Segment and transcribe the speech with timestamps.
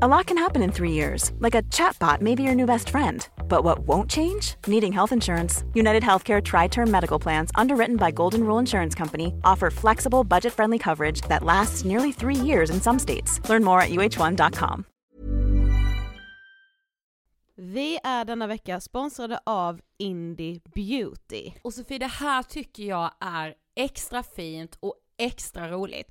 [0.00, 2.88] A lot can happen in three years, like a chatbot may be your new best
[2.88, 3.28] friend.
[3.46, 4.54] But what won't change?
[4.66, 5.64] Needing health insurance.
[5.74, 10.54] United Healthcare Tri Term Medical Plans, underwritten by Golden Rule Insurance Company, offer flexible, budget
[10.54, 13.40] friendly coverage that lasts nearly three years in some states.
[13.50, 14.84] Learn more at uh1.com.
[17.56, 21.52] Vi är denna vecka sponsrade av Indie Beauty.
[21.62, 26.10] Och Sofie, det här tycker jag är extra fint och extra roligt.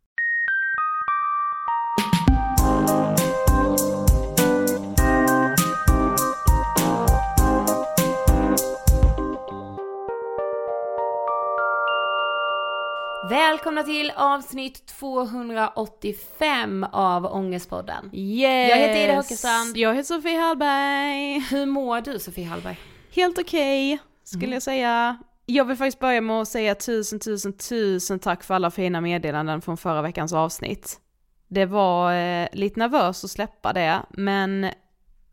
[13.31, 18.09] Välkomna till avsnitt 285 av Ångestpodden.
[18.13, 18.69] Yes!
[18.69, 19.77] Jag heter Ida Höckestrand.
[19.77, 21.39] Jag heter Sofie Hallberg.
[21.39, 22.79] Hur mår du Sofie Hallberg?
[23.15, 24.53] Helt okej, skulle Mm.
[24.53, 25.17] jag säga.
[25.45, 29.61] Jag vill faktiskt börja med att säga tusen, tusen, tusen tack för alla fina meddelanden
[29.61, 30.99] från förra veckans avsnitt.
[31.47, 34.69] Det var eh, lite nervöst att släppa det, men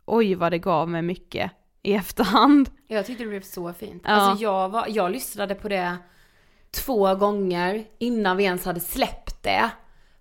[0.04, 1.50] oj vad det gav mig mycket
[1.82, 2.70] i efterhand.
[2.86, 4.02] Jag tyckte det blev så fint.
[4.06, 4.10] Ja.
[4.10, 5.96] Alltså jag, var, jag lyssnade på det
[6.70, 9.70] två gånger innan vi ens hade släppt det.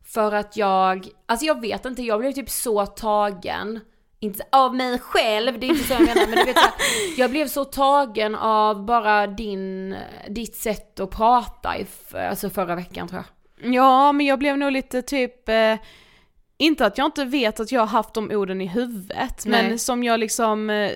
[0.06, 3.80] För att jag, alltså jag vet inte, jag blev typ så tagen.
[4.20, 6.74] Inte av mig själv, det är inte så jag menar, men du vet så här,
[7.18, 9.96] Jag blev så tagen av bara din,
[10.30, 13.74] ditt sätt att prata i, alltså förra veckan tror jag.
[13.74, 15.76] Ja, men jag blev nog lite typ, eh,
[16.58, 19.64] inte att jag inte vet att jag har haft de orden i huvudet, Nej.
[19.64, 20.92] men som jag liksom eh,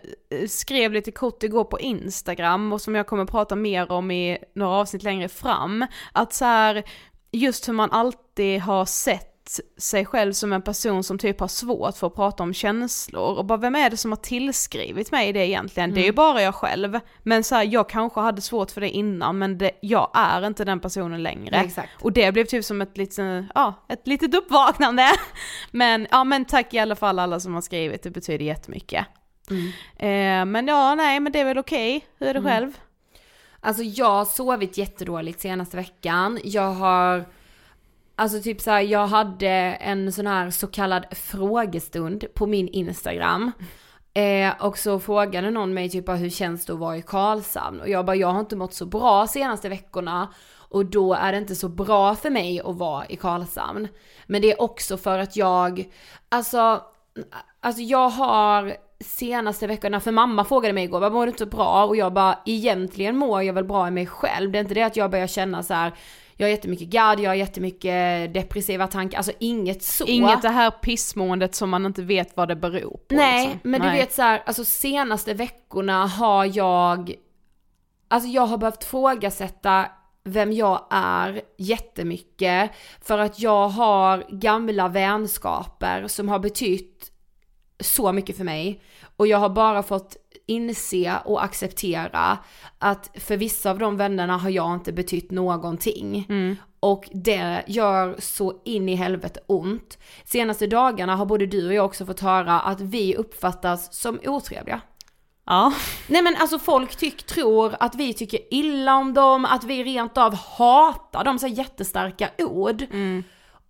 [0.47, 4.71] skrev lite kort igår på Instagram och som jag kommer prata mer om i några
[4.71, 6.83] avsnitt längre fram, att så här,
[7.31, 9.30] just hur man alltid har sett
[9.77, 13.45] sig själv som en person som typ har svårt för att prata om känslor och
[13.45, 15.93] bara vem är det som har tillskrivit mig det egentligen?
[15.93, 16.99] Det är ju bara jag själv.
[17.23, 20.65] Men så här, jag kanske hade svårt för det innan men det, jag är inte
[20.65, 21.55] den personen längre.
[21.55, 21.89] Exakt.
[22.01, 25.07] Och det blev typ som ett litet, ja, ett litet uppvaknande.
[25.71, 29.05] Men, ja men tack i alla fall alla som har skrivit, det betyder jättemycket.
[29.97, 32.05] Eh, men ja, nej men det är väl okej.
[32.19, 32.71] Hur är det själv?
[33.59, 36.39] Alltså jag har sovit jättedåligt senaste veckan.
[36.43, 37.25] Jag har,
[38.21, 43.51] alltså typ såhär, jag hade en sån här så kallad frågestund på min Instagram.
[44.13, 47.81] Eh, och så frågade någon mig typ bara, hur känns det att vara i Karlshamn?
[47.81, 50.33] Och jag bara, jag har inte mått så bra senaste veckorna.
[50.53, 53.87] Och då är det inte så bra för mig att vara i Karlshamn.
[54.27, 55.89] Men det är också för att jag,
[56.29, 56.81] alltså,
[57.59, 61.85] alltså jag har senaste veckorna, för mamma frågade mig igår, vad mår du inte bra?
[61.85, 64.51] Och jag bara, egentligen mår jag väl bra i mig själv.
[64.51, 65.93] Det är inte det att jag börjar känna så här
[66.37, 70.05] jag har jättemycket gadd, jag har jättemycket depressiva tankar, alltså inget så.
[70.05, 73.15] Inget det här pissmåendet som man inte vet vad det beror på.
[73.15, 73.71] Nej, liksom.
[73.71, 73.99] men du Nej.
[73.99, 77.13] vet så här, alltså senaste veckorna har jag,
[78.07, 79.85] alltså jag har behövt frågasätta
[80.23, 82.71] vem jag är jättemycket.
[83.01, 87.11] För att jag har gamla vänskaper som har betytt
[87.79, 88.81] så mycket för mig.
[89.17, 92.37] Och jag har bara fått inse och acceptera
[92.79, 96.27] att för vissa av de vännerna har jag inte betytt någonting.
[96.79, 99.97] Och det gör så in i helvete ont.
[100.23, 104.81] Senaste dagarna har både du och jag också fått höra att vi uppfattas som otrevliga.
[105.45, 105.73] Ja.
[106.07, 110.17] Nej men alltså folk tyck, tror att vi tycker illa om dem, att vi rent
[110.17, 112.85] av hatar dem, så jättestarka ord.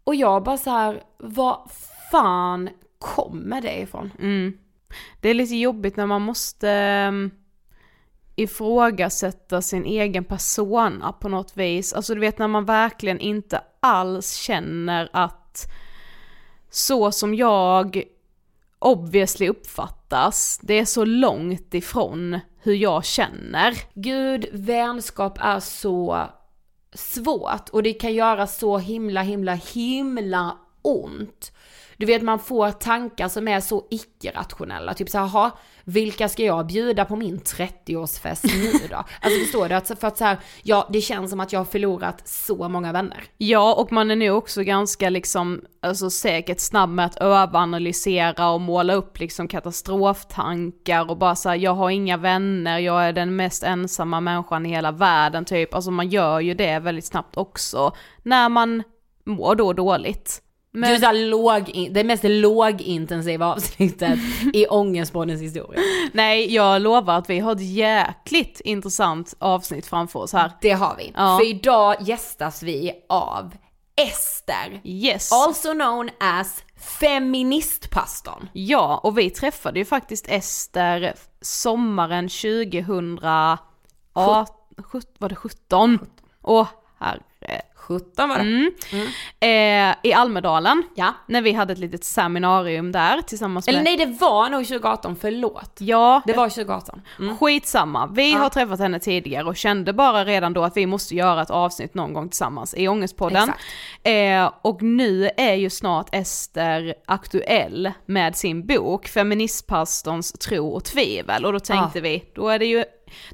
[0.04, 1.72] Och jag bara så här, vad
[2.12, 2.70] fan
[3.00, 4.12] kommer det ifrån?
[4.20, 4.58] Mm.
[5.22, 7.32] Det är lite jobbigt när man måste ehm,
[8.36, 11.94] ifrågasätta sin egen persona på något vis.
[11.94, 15.72] Alltså du vet när man verkligen inte alls känner att
[16.70, 18.04] så som jag
[18.80, 23.78] obviously uppfattas, det är så långt ifrån hur jag känner.
[23.94, 26.28] Gud, vänskap är så
[26.94, 31.52] svårt och det kan göra så himla, himla, himla ont.
[32.02, 35.52] Du vet man får tankar som är så icke-rationella, typ såhär, jaha,
[35.84, 38.96] vilka ska jag bjuda på min 30-årsfest nu då?
[38.96, 39.76] Alltså förstår du?
[39.76, 42.92] Att, för att så här, ja det känns som att jag har förlorat så många
[42.92, 43.24] vänner.
[43.38, 48.62] Ja, och man är nu också ganska liksom, alltså säkert snabb med att överanalysera och
[48.62, 53.64] måla upp liksom katastroftankar och bara såhär jag har inga vänner, jag är den mest
[53.64, 55.74] ensamma människan i hela världen typ.
[55.74, 58.84] Alltså man gör ju det väldigt snabbt också när man
[59.26, 60.42] mår då dåligt.
[60.74, 60.90] Men...
[60.90, 64.20] Du är såhär låg, det mest lågintensiva avsnittet
[64.54, 65.80] i Ångestpoddens historia.
[66.14, 70.52] Nej, jag lovar att vi har ett jäkligt intressant avsnitt framför oss här.
[70.62, 71.12] Det har vi.
[71.16, 71.38] Ja.
[71.42, 73.54] För idag gästas vi av
[73.96, 74.82] Ester.
[74.84, 75.32] Yes.
[75.32, 76.64] Also known as
[77.00, 78.50] feministpastorn.
[78.54, 83.58] Ja, och vi träffade ju faktiskt Ester sommaren 2000, ja,
[84.78, 86.00] sjut- var det 17?
[86.44, 86.68] Åh
[87.00, 87.22] herre.
[88.00, 88.44] 2017 var det.
[88.44, 89.92] Mm.
[89.92, 91.14] Eh, I Almedalen, Ja.
[91.28, 93.74] när vi hade ett litet seminarium där tillsammans med...
[93.76, 95.78] Eller nej det var nog 2018, förlåt.
[95.80, 97.02] Ja, Det var 2018.
[97.20, 97.38] Mm.
[97.38, 98.08] skitsamma.
[98.08, 101.50] Vi har träffat henne tidigare och kände bara redan då att vi måste göra ett
[101.50, 103.52] avsnitt någon gång tillsammans i Ångestpodden.
[104.04, 111.46] Eh, och nu är ju snart Ester aktuell med sin bok Feministpastorns tro och tvivel
[111.46, 112.84] och då tänkte vi, då är det ju,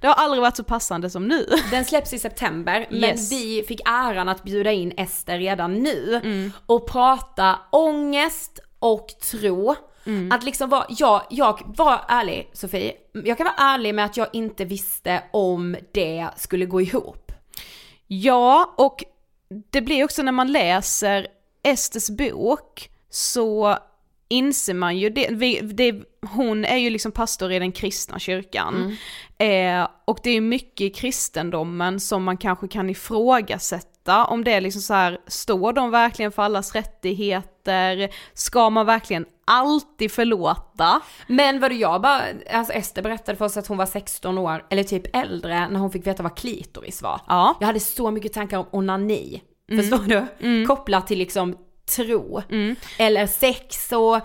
[0.01, 1.45] det har aldrig varit så passande som nu.
[1.71, 3.31] Den släpps i september, men Yes.
[3.31, 6.21] vi fick äran att bjuda in Ester redan nu
[6.65, 9.75] och prata ångest och tro.
[10.31, 12.93] Att liksom vara, jag, jag var ärlig Sofie,
[13.25, 17.31] jag kan vara ärlig med att jag inte visste om det skulle gå ihop.
[18.07, 19.03] Ja, och
[19.69, 21.27] det blir också när man läser
[21.63, 23.77] Esters bok så
[24.27, 28.97] inser man ju det, vi, det hon är ju liksom pastor i den kristna kyrkan.
[29.39, 34.61] Eh, och det är mycket i kristendomen som man kanske kan ifrågasätta om det är
[34.61, 38.09] liksom så här, står de verkligen för allas rättigheter?
[38.33, 41.01] Ska man verkligen alltid förlåta?
[41.27, 44.83] Men vad jag bara, alltså Ester berättade för oss att hon var 16 år, eller
[44.83, 47.21] typ äldre, när hon fick veta vad klitoris var.
[47.27, 47.57] Ja.
[47.59, 50.65] Jag hade så mycket tankar om onani, förstår du?
[50.67, 51.55] Kopplat till liksom
[51.87, 52.41] tro,
[52.97, 54.21] eller sex och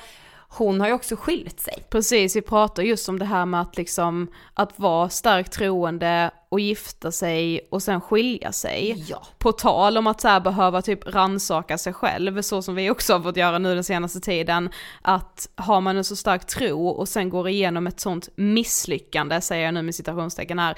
[0.55, 1.85] hon har ju också skilt sig.
[1.91, 6.61] Precis, vi pratar just om det här med att liksom, att vara starkt troende och
[6.61, 9.05] gifta sig och sen skilja sig.
[9.09, 9.27] Ja.
[9.39, 13.21] På tal om att så behöva typ ransaka sig själv, så som vi också har
[13.21, 14.71] fått göra nu den senaste tiden,
[15.03, 19.65] att har man en så stark tro och sen går igenom ett sånt misslyckande, säger
[19.65, 20.77] jag nu med citationstecken här,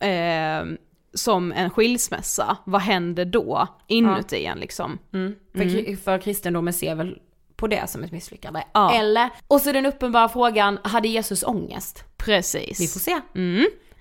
[0.00, 0.66] eh,
[1.16, 4.98] som en skilsmässa, vad händer då inuti en liksom?
[5.56, 7.18] För, kri- för kristendomen ser väl
[7.56, 8.62] på det som ett misslyckande.
[8.74, 8.92] Ja.
[8.94, 12.04] Eller, och så den uppenbara frågan, hade Jesus ångest?
[12.16, 12.80] Precis.
[12.80, 13.20] Vi får se.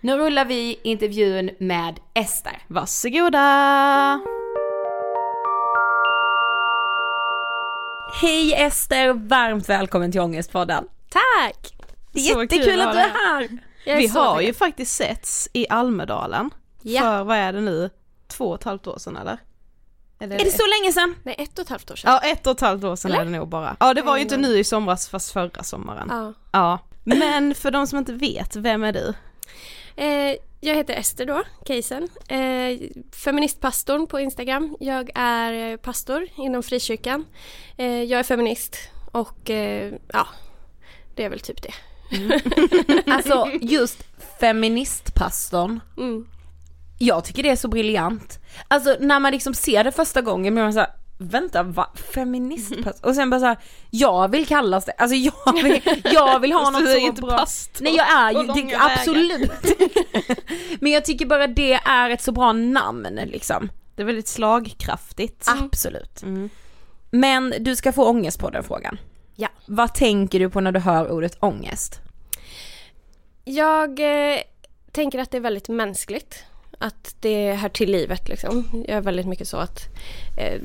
[0.01, 2.57] Nu rullar vi intervjun med Ester.
[2.67, 3.39] Varsågoda!
[8.21, 10.87] Hej Ester, varmt välkommen till Ångestpodden.
[11.09, 11.73] Tack!
[12.13, 13.47] Så kul Jättekul att du är här.
[13.85, 16.49] Är Vi så har ju faktiskt setts i Almedalen
[16.87, 17.01] Ja.
[17.01, 17.89] för, vad är det nu,
[18.27, 19.37] två och ett halvt år sedan eller?
[20.19, 21.15] eller Är det så länge sedan?
[21.23, 22.11] Nej, ett och ett halvt år sedan.
[22.23, 23.77] Ja, ett och ett halvt år sedan är det nog bara.
[23.79, 26.07] Ja, det var ju inte nu i somras fast förra sommaren.
[26.11, 26.33] Ja.
[26.51, 26.79] Ja.
[27.03, 29.13] Men för de som inte vet, vem är du?
[29.95, 32.09] Eh, jag heter Ester då, Keisen.
[32.27, 32.79] Eh,
[33.11, 34.77] feministpastorn på Instagram.
[34.79, 37.25] Jag är eh, pastor inom frikyrkan.
[37.77, 38.77] Eh, jag är feminist
[39.11, 40.27] och eh, ja,
[41.15, 41.73] det är väl typ det.
[43.11, 44.03] Alltså just
[44.39, 46.27] feministpastorn, Mm.
[46.97, 48.39] Jag tycker det är så briljant.
[48.67, 51.89] Alltså när man liksom ser det första gången blir man såhär, vänta va?
[52.13, 53.09] Feministpastor?
[53.09, 53.57] Och sen bara såhär,
[53.89, 57.37] jag vill kallas det, alltså jag vill, jag vill ha något så inte bra.
[57.37, 59.51] pastor Nej jag är ju, det, absolut.
[60.79, 63.69] Men jag tycker bara det är ett så bra namn liksom.
[63.95, 65.45] Det är väldigt slagkraftigt.
[65.47, 66.23] Absolut.
[66.23, 66.49] Mm.
[67.11, 68.97] Men du ska få ångest på den frågan.
[69.35, 69.47] Ja.
[69.65, 71.99] Vad tänker du på när du hör ordet ångest?
[73.43, 74.39] Jag eh,
[74.91, 76.43] tänker att det är väldigt mänskligt.
[76.77, 78.69] Att det hör till livet liksom.
[78.87, 79.87] Jag är väldigt mycket så att
[80.37, 80.61] eh,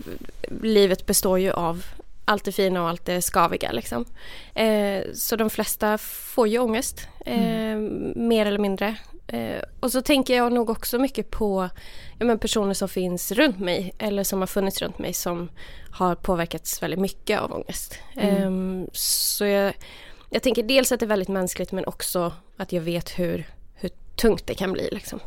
[0.63, 1.85] livet består ju av
[2.25, 4.05] allt det fina och allt det skaviga liksom.
[4.55, 7.77] Eh, så de flesta får ju ångest, eh,
[8.17, 8.97] mer eller mindre.
[9.27, 11.69] Eh, och så tänker jag nog också mycket på
[12.19, 15.51] ja, men personer som finns runt mig eller som har funnits runt mig som
[15.91, 17.99] har påverkats väldigt mycket av ångest.
[18.17, 18.51] Eh,
[18.93, 19.75] så jag,
[20.31, 23.91] jag tänker dels att det är väldigt mänskligt men också att jag vet hur, hur
[24.17, 25.21] tungt det kan bli liksom.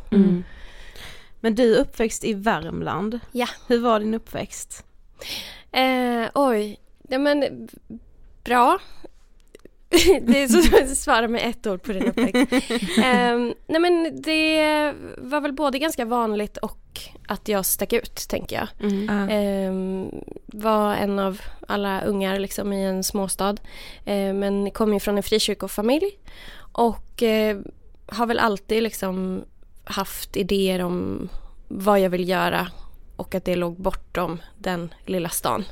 [1.44, 3.20] Men du är uppväxt i Värmland.
[3.32, 3.46] Ja.
[3.66, 4.84] Hur var din uppväxt?
[5.72, 7.68] Eh, oj, ja men
[8.44, 8.78] bra.
[10.22, 12.52] det är så att svara med ett ord på din uppväxt.
[12.98, 18.56] eh, nej men det var väl både ganska vanligt och att jag stack ut tänker
[18.56, 18.68] jag.
[19.30, 19.72] Eh,
[20.46, 23.56] var en av alla ungar liksom i en småstad.
[24.04, 26.18] Eh, men kom ju från en frikyrkofamilj.
[26.72, 27.58] Och eh,
[28.06, 29.44] har väl alltid liksom
[29.84, 31.28] haft idéer om
[31.68, 32.66] vad jag vill göra
[33.16, 35.64] och att det låg bortom den lilla stan.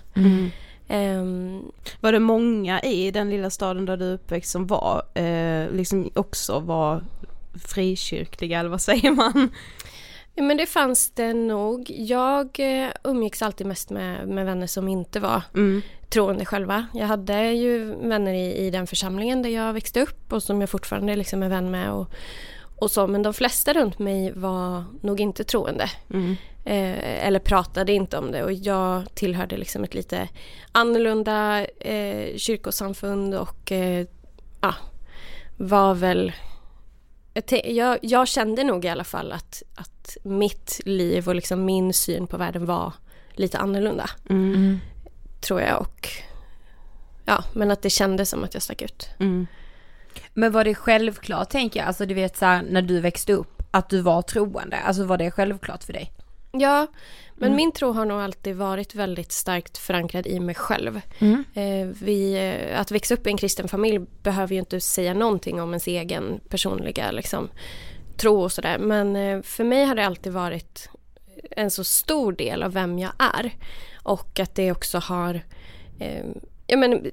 [0.89, 1.63] Ehm,
[2.01, 6.11] Var det många i den lilla staden där du är uppväxt som var, eh, liksom
[6.15, 7.05] också var
[7.69, 9.51] frikyrkliga eller vad säger man?
[10.35, 11.91] ja, men det fanns det nog.
[11.91, 15.83] Jag eh, umgicks alltid mest med, med vänner som inte var Mm.
[16.11, 16.87] troende själva.
[16.95, 20.71] Jag hade ju vänner i, i den församlingen där jag växte upp och som jag
[20.71, 22.09] fortfarande liksom är vän med och,
[22.83, 23.07] och så.
[23.07, 25.91] Men de flesta runt mig var nog inte troende.
[26.11, 26.37] Mm.
[26.65, 30.29] Eh, eller pratade inte om det och jag tillhörde liksom ett lite
[30.73, 34.07] annorlunda eh, kyrkosamfund och eh,
[34.61, 34.75] ja,
[35.57, 36.33] var väl
[37.65, 42.27] jag, jag kände nog i alla fall att, att mitt liv och liksom min syn
[42.27, 42.93] på världen var
[43.33, 44.11] lite annorlunda.
[44.31, 44.79] Mm.
[45.41, 46.09] Tror jag och
[47.25, 49.09] ja, men att det kändes som att jag stack ut.
[49.19, 49.47] Mm.
[50.35, 53.63] Men var det självklart tänker jag, alltså du vet så här, när du växte upp,
[53.71, 54.77] att du var troende?
[54.77, 56.13] Alltså var det självklart för dig?
[56.53, 56.87] Ja,
[57.35, 57.57] men mm.
[57.57, 61.01] min tro har nog alltid varit väldigt starkt förankrad i mig själv.
[61.19, 61.45] Mm.
[61.55, 65.61] Eh, vi, eh, att växa upp i en kristen familj behöver ju inte säga någonting
[65.61, 67.49] om ens egen personliga liksom,
[68.17, 68.79] tro och sådär.
[68.79, 70.89] Men eh, för mig har det alltid varit
[71.51, 73.51] en så stor del av vem jag är.
[74.03, 75.41] Och att det också har,
[75.99, 76.25] eh,
[76.67, 77.11] jag men,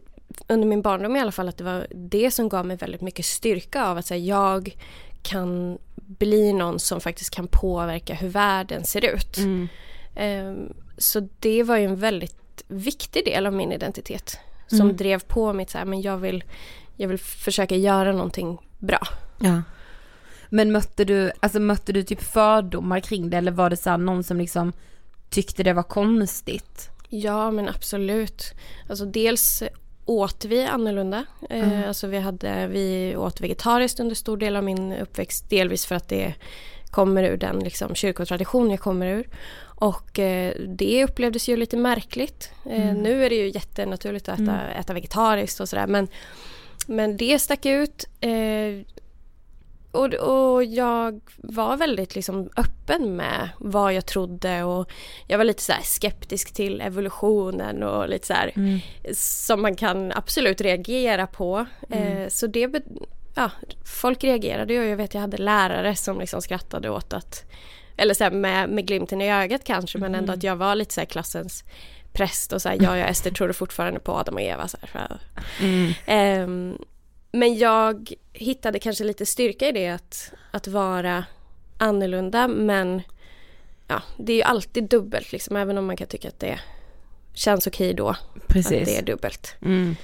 [0.47, 3.25] under min barndom i alla fall, att det var det som gav mig väldigt mycket
[3.25, 4.75] styrka av att säga jag
[5.21, 9.37] kan bli någon som faktiskt kan påverka hur världen ser ut.
[9.37, 9.67] Mm.
[10.15, 14.97] Um, så det var ju en väldigt viktig del av min identitet som Mm.
[14.97, 16.43] drev på mitt så här, men jag vill,
[16.95, 18.99] jag vill försöka göra någonting bra.
[19.39, 19.61] Ja.
[20.49, 24.23] Men mötte du, alltså mötte du typ fördomar kring det eller var det så någon
[24.23, 24.73] som liksom
[25.29, 26.89] tyckte det var konstigt?
[27.09, 28.53] Ja men absolut.
[28.89, 29.63] Alltså dels
[30.09, 31.25] åt vi annorlunda.
[31.49, 35.49] Eh, alltså vi, hade, vi åt vegetariskt under stor del av min uppväxt.
[35.49, 36.33] Delvis för att det
[36.91, 39.29] kommer ur den liksom, kyrkotradition jag kommer ur.
[39.61, 42.51] Och eh, det upplevdes ju lite märkligt.
[42.65, 45.87] Eh, Nu är det ju jättenaturligt att äta, äta vegetariskt och sådär.
[45.87, 46.07] Men,
[46.87, 48.05] men det stack ut.
[49.93, 54.91] Eh, och, och jag var väldigt liksom öppen med vad jag trodde och
[55.27, 58.53] jag var lite så skeptisk till evolutionen och lite så här
[59.13, 61.65] som man kan absolut reagera på.
[61.89, 62.83] Eh, så det,
[63.35, 63.51] ja,
[63.85, 67.43] folk reagerade och jag vet jag hade lärare som liksom skrattade åt att,
[67.97, 70.93] eller så här med, med glimten i ögat kanske men ändå att jag var lite
[70.93, 71.63] så här klassens
[72.13, 74.67] präst och så här, jag och Ester trodde fortfarande på Adam och Eva.
[74.67, 75.19] Så här, för,
[76.05, 76.77] Ehm,
[77.31, 81.25] men jag hittade kanske lite styrka i det att, att vara
[81.77, 83.01] annorlunda men
[83.87, 86.59] ja, det är ju alltid dubbelt liksom även om man kan tycka att det
[87.33, 88.09] känns okej då.
[88.09, 89.55] Att det är dubbelt.
[89.61, 89.95] Mm.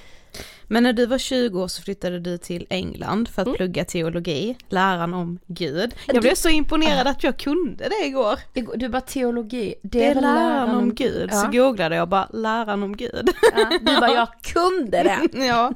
[0.67, 3.57] Men när du var 20 år så flyttade du till England för att Mm.
[3.57, 5.95] plugga teologi, läran om Gud.
[6.07, 8.39] Jag blev så imponerad att jag kunde det igår.
[8.75, 11.31] Du bara teologi, det, Det är väl läran om Gud.
[11.34, 11.62] Så Ja.
[11.63, 13.29] googlade jag bara läran om Gud.
[13.55, 15.45] Ja, du bara jag kunde det.
[15.45, 15.74] ja.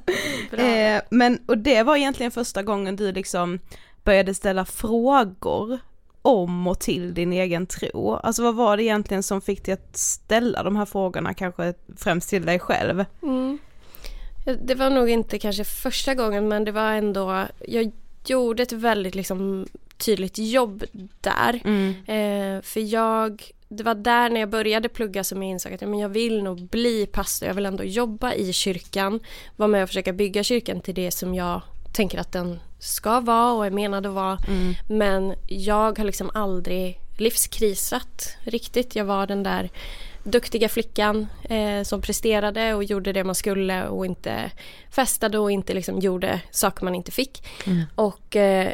[0.60, 3.60] Eh, men, och det var egentligen första gången du liksom
[4.04, 5.80] började ställa frågor
[6.22, 8.14] om och till din egen tro.
[8.16, 12.30] Alltså vad var det egentligen som fick dig att ställa de här frågorna kanske främst
[12.30, 13.06] till dig själv?
[13.24, 13.58] Mm.
[14.62, 17.92] Det var nog inte kanske första gången men det var ändå, jag
[18.26, 20.84] gjorde ett väldigt liksom tydligt jobb
[21.22, 21.56] där.
[22.08, 26.00] Eh, för jag, det var där när jag började plugga som jag insåg att men
[26.00, 29.20] jag vill nog bli pastor, jag vill ändå jobba i kyrkan,
[29.56, 31.62] vara med och försöka bygga kyrkan till det som jag
[31.94, 34.38] tänker att den ska vara och är menad att vara.
[34.88, 38.96] Men jag har liksom aldrig livskrisat riktigt.
[38.96, 39.70] Jag var den där
[40.32, 44.52] duktiga flickan eh, som presterade och gjorde det man skulle och inte
[44.92, 47.48] festade och inte liksom gjorde saker man inte fick.
[47.96, 48.74] Och eh,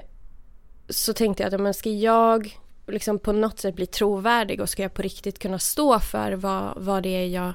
[0.90, 4.82] så tänkte jag att men ska jag liksom på något sätt bli trovärdig och ska
[4.82, 7.54] jag på riktigt kunna stå för vad, vad det är jag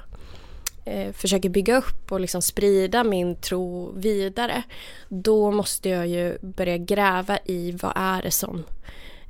[0.85, 4.63] eh, försöker bygga upp och liksom sprida min tro vidare.
[5.09, 8.63] Då måste jag ju börja gräva i vad är det som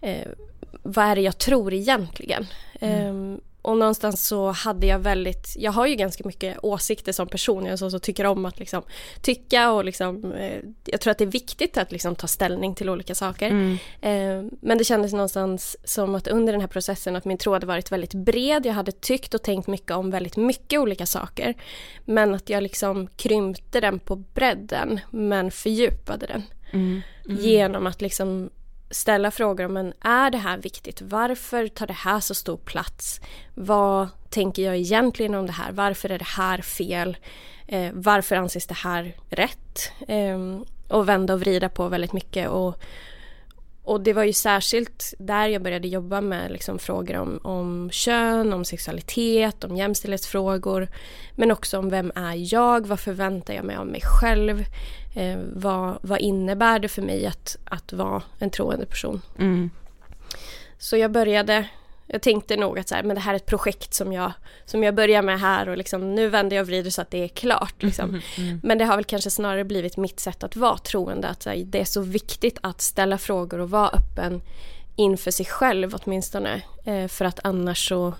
[0.01, 0.27] eh,
[0.83, 2.47] vad är det jag tror egentligen?
[2.79, 7.65] Ehm, och någonstans så hade jag väldigt, jag har ju ganska mycket åsikter som person,
[7.65, 8.83] jag är sån som tycker om att liksom
[9.21, 12.89] tycka och liksom, eh, jag tror att det är viktigt att liksom ta ställning till
[12.89, 13.77] olika saker.
[14.01, 17.65] Eh, men det kändes någonstans som att under den här processen att min tro hade
[17.65, 21.53] varit väldigt bred, jag hade tyckt och tänkt mycket om väldigt mycket olika saker.
[22.05, 26.43] Men att jag liksom krympte den på bredden men fördjupade den.
[27.39, 28.49] Genom att liksom
[28.91, 31.01] ställa frågor om men är det här viktigt?
[31.01, 33.21] Varför tar det här så stor plats?
[33.55, 35.71] Vad tänker jag egentligen om det här?
[35.71, 37.17] Varför är det här fel?
[37.67, 39.91] Eh, varför anses det här rätt?
[40.07, 42.83] Eh, och vända och vrida på väldigt mycket och,
[43.83, 48.53] och det var ju särskilt där jag började jobba med liksom frågor om, om kön,
[48.53, 50.87] om sexualitet, om jämställdhetsfrågor.
[51.35, 52.87] Men också om vem är jag?
[52.87, 54.65] Vad förväntar jag mig av mig själv?
[55.15, 59.21] Eh, vad, vad innebär det för mig att, att vara en troende person?
[60.77, 61.67] Så jag började,
[62.11, 64.31] jag tänkte nog att så här, men det här är ett projekt som jag,
[64.65, 67.23] som jag börjar med här och liksom, nu vänder jag och vrider så att det
[67.23, 67.83] är klart.
[67.83, 68.21] Liksom.
[68.63, 71.81] Men det har väl kanske snarare blivit mitt sätt att vara troende, att här, det
[71.81, 74.41] är så viktigt att ställa frågor och vara öppen
[74.95, 76.61] inför sig själv åtminstone.
[76.85, 78.13] Eh, för att annars så,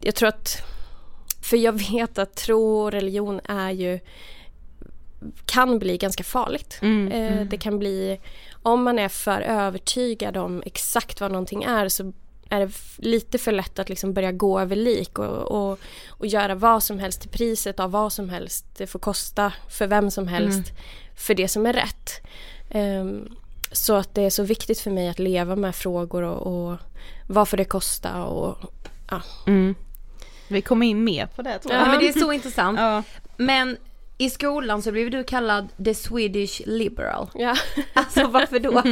[0.00, 0.56] jag tror att,
[1.42, 4.00] för jag vet att tro och religion är ju
[5.46, 6.78] kan bli ganska farligt.
[7.12, 8.20] eh, Det kan bli,
[8.62, 12.12] om man är för övertygad om exakt vad någonting är så
[12.52, 16.54] är det lite för lätt att liksom börja gå över lik och, och, och göra
[16.54, 18.66] vad som helst till priset av vad som helst.
[18.76, 20.80] Det får kosta för vem som helst mm.
[21.16, 22.20] för det som är rätt.
[22.74, 23.36] Um,
[23.72, 26.78] så att det är så viktigt för mig att leva med frågor och, och
[27.26, 28.58] vad får det kosta och
[29.10, 29.22] ja.
[29.46, 29.74] Mm.
[30.48, 31.82] Vi kommer in mer på det tror jag.
[31.82, 32.78] Ja men det är så intressant.
[32.78, 33.02] Ja.
[33.36, 33.76] Men
[34.18, 37.30] i skolan så blev du kallad the Swedish liberal.
[37.34, 37.56] Ja.
[37.92, 38.72] Alltså varför då?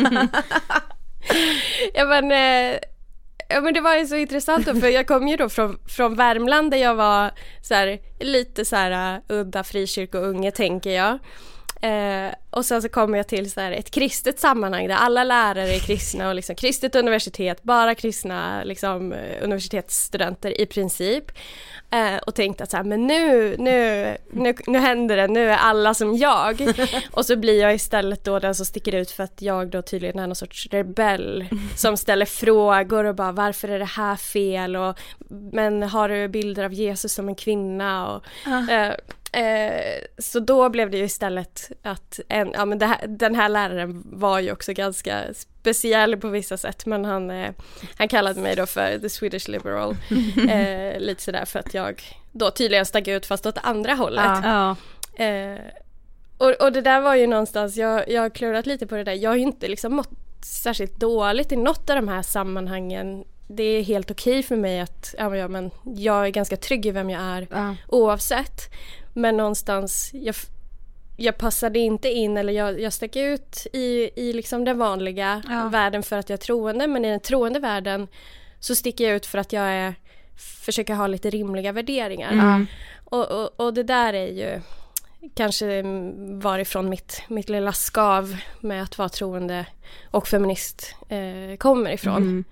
[1.95, 2.81] ja men eh,
[3.53, 6.15] Ja men det var ju så intressant då, för jag kom ju då från, från
[6.15, 7.31] Värmland där jag var
[7.63, 11.19] så här, lite så här uh, udda frikyrkounge tänker jag.
[11.81, 15.75] Eh, och sen så kommer jag till så här, ett kristet sammanhang där alla lärare
[15.75, 21.33] är kristna och liksom kristet universitet, bara kristna liksom, eh, universitetsstudenter i princip.
[21.91, 25.57] Eh, och tänkte att så här, men nu, nu, nu, nu händer det, nu är
[25.57, 26.75] alla som jag.
[27.11, 30.19] och så blir jag istället då den som sticker ut för att jag då tydligen
[30.19, 34.99] är någon sorts rebell som ställer frågor och bara varför är det här fel och
[35.53, 38.91] men har du bilder av Jesus som en kvinna och uh.
[39.33, 44.03] Eh, så då blev det ju istället att en, ja, men här, den här läraren
[44.05, 47.53] var ju också ganska speciell på vissa sätt men han, eh,
[47.97, 49.97] han kallade mig då för the Swedish liberal.
[50.51, 54.25] Eh, lite sådär för att jag då tydligen stack ut fast åt andra hållet.
[54.25, 54.77] Ja.
[55.25, 55.61] Eh,
[56.39, 59.13] och, och det där var ju någonstans, jag, jag har klurat lite på det där,
[59.13, 60.11] jag har ju inte liksom mått
[60.45, 63.25] särskilt dåligt i något av de här sammanhangen
[63.57, 66.91] det är helt okej okay för mig att ja, men jag är ganska trygg i
[66.91, 67.77] vem jag är ja.
[67.89, 68.73] oavsett.
[69.15, 70.35] Men någonstans, jag,
[71.17, 75.69] jag passade inte in eller jag, jag stack ut i, i liksom den vanliga ja.
[75.69, 78.09] världen för att jag är troende men i den troende världen
[78.61, 79.95] så sticker jag ut för att jag är,
[80.65, 82.33] försöker ha lite rimliga värderingar.
[82.33, 82.67] Mm.
[83.05, 84.61] Och, och, och, det där är ju
[85.35, 85.83] kanske
[86.43, 89.67] varifrån mitt, mitt lilla skav med att vara troende
[90.11, 92.17] och feminist eh, kommer ifrån.
[92.17, 92.45] Mm.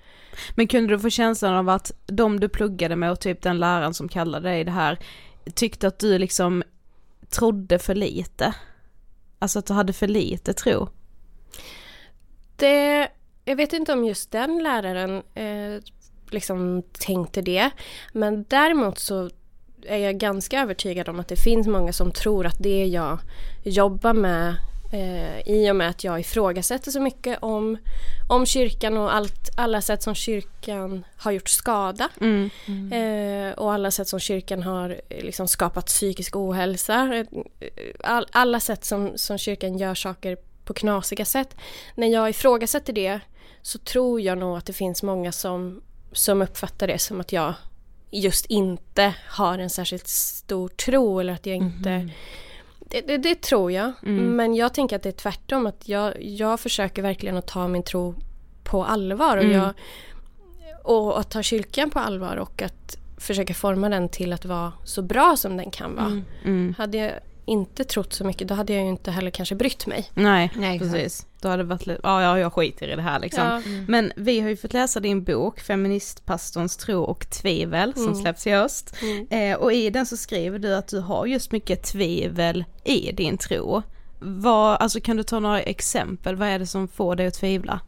[0.55, 3.94] Men kunde du få känslan av att de du pluggade med och typ den läraren
[3.94, 4.98] som kallade dig det här
[5.55, 6.62] tyckte att du liksom
[7.31, 8.55] trodde för lite?
[9.38, 10.88] Alltså att du hade för lite tro?
[12.57, 13.09] Det,
[13.44, 15.83] jag vet inte om just den läraren eh,
[16.31, 17.70] liksom tänkte det.
[18.12, 19.31] Men däremot så
[19.87, 23.18] är jag ganska övertygad om att det finns många som tror att det jag
[23.64, 24.57] jobbar med
[24.90, 27.79] Eh, I och med att jag ifrågasätter så mycket om,
[28.29, 32.09] om kyrkan och allt, alla sätt som kyrkan har gjort skada.
[32.20, 32.51] Mm.
[32.66, 32.92] Mm.
[32.92, 37.14] Eh, och alla sätt som kyrkan har eh, liksom skapat psykisk ohälsa.
[37.14, 37.27] Eh,
[38.05, 41.57] all, alla sätt som, som kyrkan gör saker på knasiga sätt.
[41.94, 43.20] När jag ifrågasätter det
[43.62, 47.55] så tror jag nog att det finns många som, som uppfattar det som att jag
[48.11, 52.11] just inte har en särskilt stor tro eller att jag inte mm
[52.88, 53.92] det, det, det tror jag.
[54.03, 54.37] Mm.
[54.37, 55.66] Men jag tänker att det är tvärtom.
[55.66, 58.14] Att jag, jag försöker verkligen att ta min tro
[58.64, 59.37] på allvar.
[59.37, 59.57] Och, mm.
[59.57, 59.72] jag,
[60.83, 65.03] och att ta kyrkan på allvar och att försöka forma den till att vara så
[65.03, 66.07] bra som den kan vara.
[66.07, 66.24] Mm.
[66.44, 66.74] mm.
[66.79, 67.12] Hade jag
[67.48, 70.11] inte trott så mycket då hade jag ju inte heller kanske brytt mig.
[70.14, 71.26] Nej, Nej precis.
[71.40, 73.44] Då hade det varit lite, ja, ja jag skiter i det här liksom.
[73.44, 73.62] Ja.
[73.66, 73.84] Mm.
[73.88, 78.14] Men vi har ju fått läsa din bok Feministpastorns tro och tvivel som mm.
[78.14, 78.94] släpps i höst.
[79.02, 79.26] Mm.
[79.30, 83.38] Eh, och i den så skriver du att du har just mycket tvivel i din
[83.38, 83.82] tro.
[84.20, 87.80] Vad, alltså kan du ta några exempel, vad är det som får dig att tvivla?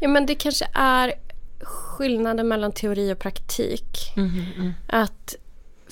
[0.00, 1.14] Ja men det kanske är
[1.62, 4.12] skillnaden mellan teori och praktik.
[4.16, 4.72] Mm, mm.
[4.86, 5.34] Att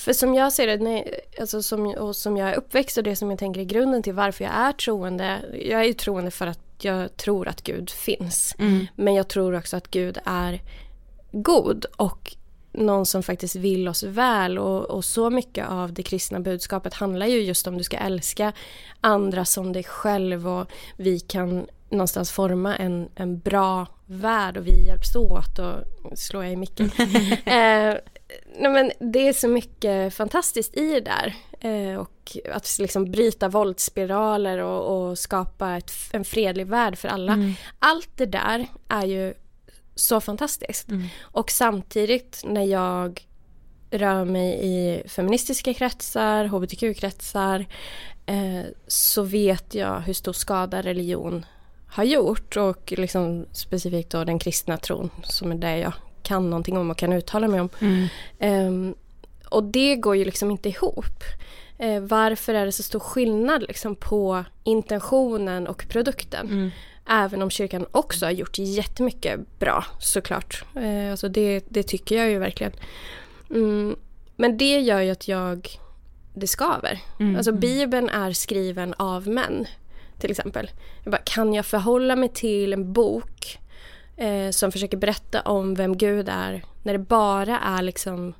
[0.01, 3.17] för som jag ser det, nej, alltså som, och som jag är uppväxt och det
[3.17, 5.41] som jag tänker är grunden till varför jag är troende.
[5.53, 8.55] Jag är ju troende för att jag tror att Gud finns.
[8.59, 8.87] Mm.
[8.97, 10.61] Men jag tror också att Gud är
[11.33, 12.37] god och
[12.73, 17.27] någon som faktiskt vill oss väl och, och, så mycket av det kristna budskapet handlar
[17.27, 18.53] ju just om du ska älska
[19.01, 24.87] andra som dig själv och vi kan någonstans forma en, en bra värld och vi
[24.87, 26.91] hjälps åt och slår jag i micken.
[27.45, 27.95] eh,
[28.59, 31.35] nej men det är så mycket fantastiskt i det där.
[31.61, 37.33] Eh, och att liksom bryta våldsspiraler och, och skapa ett, en fredlig värld för alla.
[37.33, 37.53] Mm.
[37.79, 39.35] Allt det där är ju
[39.95, 40.89] så fantastiskt.
[40.89, 41.07] Mm.
[41.21, 43.27] Och samtidigt när jag
[43.91, 47.67] rör mig i feministiska kretsar, hbtq-kretsar
[48.27, 51.47] eh, så vet jag hur stor skada religion
[51.89, 56.79] har gjort och liksom specifikt då den kristna tron som är det jag kan någonting
[56.79, 57.69] om och kan uttala mig om.
[57.79, 58.09] Mm.
[58.39, 58.95] Um,
[59.49, 61.23] och det går ju liksom inte ihop.
[61.83, 66.47] Uh, varför är det så stor skillnad liksom på intentionen och produkten?
[66.47, 66.71] Mm.
[67.09, 70.65] Även om kyrkan också har gjort jättemycket bra såklart.
[70.77, 72.73] Uh, alltså det, det tycker jag ju verkligen.
[73.51, 73.97] Mm,
[74.37, 75.69] men det gör ju att jag,
[76.35, 77.01] det skaver.
[77.21, 77.37] Mm.
[77.37, 79.67] Alltså bibeln är skriven av män
[80.21, 80.71] till exempel.
[81.05, 83.59] Jag bara, kan jag förhålla mig till en bok
[84.21, 88.35] eh, som försöker berätta om vem Gud är när det bara är liksom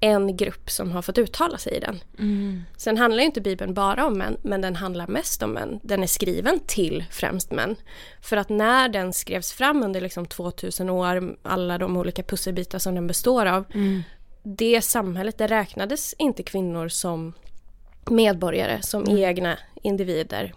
[0.00, 2.00] en grupp som har fått uttala sig i den.
[2.18, 2.62] Mm.
[2.76, 5.80] Sen handlar inte Bibeln bara om män, men den handlar mest om män.
[5.82, 7.76] Den är skriven till främst män.
[8.20, 12.94] För att när den skrevs fram under liksom 2000 år, alla de olika pusselbitar som
[12.94, 13.64] den består av,
[14.42, 17.32] det samhället, där räknades inte kvinnor som
[18.10, 20.54] medborgare, som egna individer.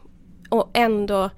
[0.49, 1.29] Och ändå,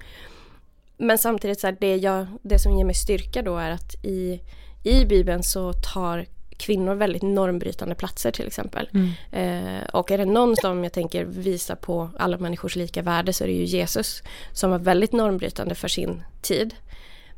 [1.00, 4.40] men samtidigt så här, det, jag, det som ger mig styrka då är att i,
[4.82, 8.88] i Bibeln så tar kvinnor väldigt normbrytande platser till exempel.
[9.32, 13.44] Eh, och är det någon som jag tänker visa på alla människors lika värde så
[13.44, 16.74] är det ju Jesus som var väldigt normbrytande för sin tid.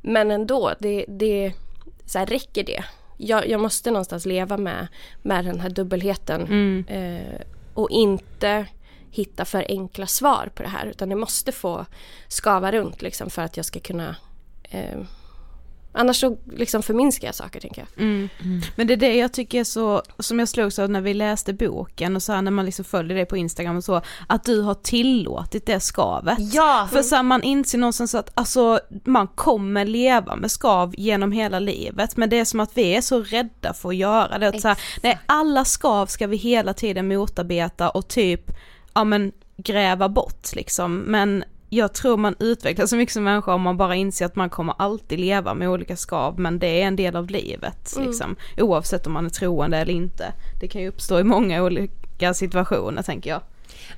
[0.00, 1.52] Men ändå, det, det
[2.06, 2.84] så här, räcker det?
[3.16, 4.86] Jag, jag måste någonstans leva med,
[5.22, 7.40] med den här dubbelheten eh,
[7.74, 8.66] och inte
[9.12, 11.86] hitta för enkla svar på det här utan det måste få
[12.28, 14.16] skava runt liksom för att jag ska kunna
[14.62, 15.00] eh,
[15.94, 18.04] Annars så liksom förminskar jag saker tänker jag.
[18.04, 18.28] Mm.
[18.76, 21.52] Men det är det jag tycker är så, som jag slogs av när vi läste
[21.52, 24.60] boken och så här, när man liksom följer det på Instagram och så, att du
[24.60, 26.38] har tillåtit det skavet.
[26.38, 26.88] Ja!
[26.92, 31.58] För så här, man inser någonstans att alltså, man kommer leva med skav genom hela
[31.58, 34.48] livet men det är som att vi är så rädda för att göra det.
[34.48, 38.50] Att, så här, nej, alla skav ska vi hela tiden motarbeta och typ,
[38.94, 40.96] ja men gräva bort liksom.
[40.96, 44.50] Men jag tror man utvecklas så mycket som människa om man bara inser att man
[44.50, 48.36] kommer alltid leva med olika skav men det är en del av livet liksom.
[48.58, 50.32] Oavsett om man är troende eller inte.
[50.60, 53.40] Det kan ju uppstå i många olika situationer tänker jag.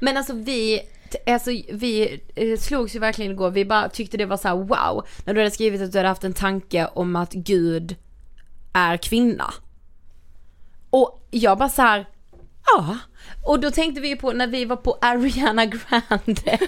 [0.01, 0.81] Men alltså vi,
[1.27, 5.07] alltså vi eh, slogs ju verkligen igår, vi bara tyckte det var så här: wow.
[5.25, 7.97] När du hade skrivit att du hade haft en tanke om att Gud
[8.73, 9.55] är kvinna.
[10.91, 12.07] Och jag bara så här,
[12.67, 12.99] ja.
[13.47, 16.59] Och då tänkte vi ju på när vi var på Ariana Grande.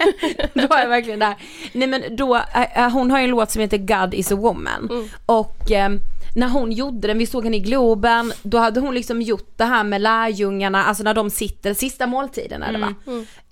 [0.54, 1.35] då var jag verkligen där.
[1.72, 2.37] Nej men då,
[2.74, 5.09] äh, hon har ju en låt som heter God is a woman.
[5.26, 6.00] Och ehm,
[6.37, 9.64] när hon gjorde den, vi såg henne i Globen, då hade hon liksom gjort det
[9.64, 12.94] här med lärjungarna, alltså när de sitter, sista måltiden är det va?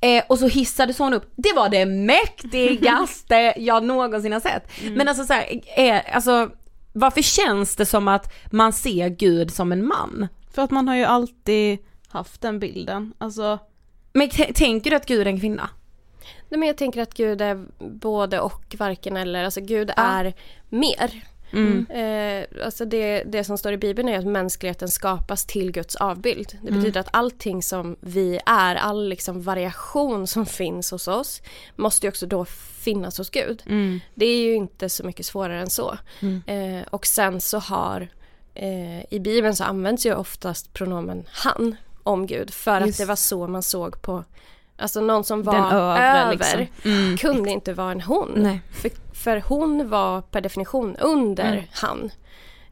[0.01, 4.71] Eh, och så hissades hon upp, det var det mäktigaste jag någonsin har sett.
[4.97, 6.51] Men alltså så här, eh, alltså
[6.93, 10.29] varför känns det som att man ser Gud som en man?
[10.55, 11.79] För att man har ju alltid
[12.15, 13.59] haft den bilden, alltså
[14.13, 15.71] Men tänker du att Gud är en kvinna?
[16.49, 19.45] Nej, men jag tänker att Gud är både och, varken eller.
[19.45, 20.35] Alltså Gud är
[20.69, 21.25] mer.
[21.91, 26.59] Eh, alltså det, det som står i Bibeln är att mänskligheten skapas till Guds avbild.
[26.63, 31.43] Det betyder att allting som vi är, all liksom variation som finns hos oss
[31.77, 32.45] måste ju också då
[32.85, 33.63] finnas hos Gud.
[34.15, 35.99] Det är ju inte så mycket svårare än så.
[36.47, 38.09] Eh, och sen så har
[38.55, 43.17] eh, i Bibeln så används ju oftast pronomen han om Gud för att det var
[43.17, 44.25] så man såg på
[44.77, 47.17] Alltså någon som var övre, över liksom.
[47.17, 48.59] kunde inte vara en hon.
[48.73, 52.11] För, för hon var per definition under han.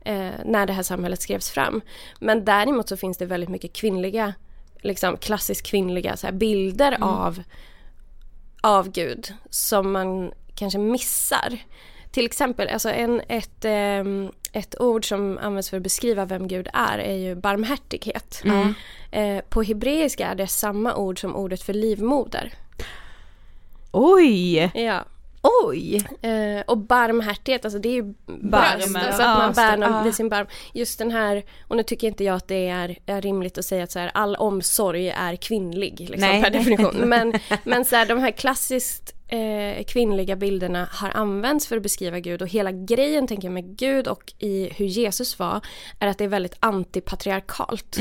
[0.05, 1.81] Eh, när det här samhället skrevs fram.
[2.21, 4.35] Men däremot så finns det väldigt mycket kvinnliga,
[4.81, 7.42] liksom klassiskt kvinnliga så här, bilder av,
[8.61, 11.59] av Gud som man kanske missar.
[12.12, 16.68] Till exempel, alltså en, ett, ehm, ett ord som används för att beskriva vem Gud
[16.72, 18.42] är är ju barmhärtighet.
[19.11, 22.53] Eh, på hebreiska är det samma ord som ordet för livmoder.
[23.90, 24.70] oj!
[24.75, 25.05] Ja.
[25.64, 26.07] Oj!
[26.22, 30.29] Eh, och barmhärtighet, alltså det är ju bröst, alltså att man bär någon vid sin
[30.29, 30.46] barm.
[30.72, 33.85] Just den här, och nu tycker inte jag att det är, är rimligt att säga
[33.85, 36.42] att så här, all omsorg är kvinnlig liksom, Nej.
[36.42, 36.96] per definition.
[37.09, 37.33] Men,
[37.64, 42.42] men så här, de här klassiskt eh, kvinnliga bilderna har använts för att beskriva Gud
[42.42, 45.61] och hela grejen tänker jag med Gud och i hur Jesus var
[45.99, 47.97] är att det är väldigt antipatriarkalt.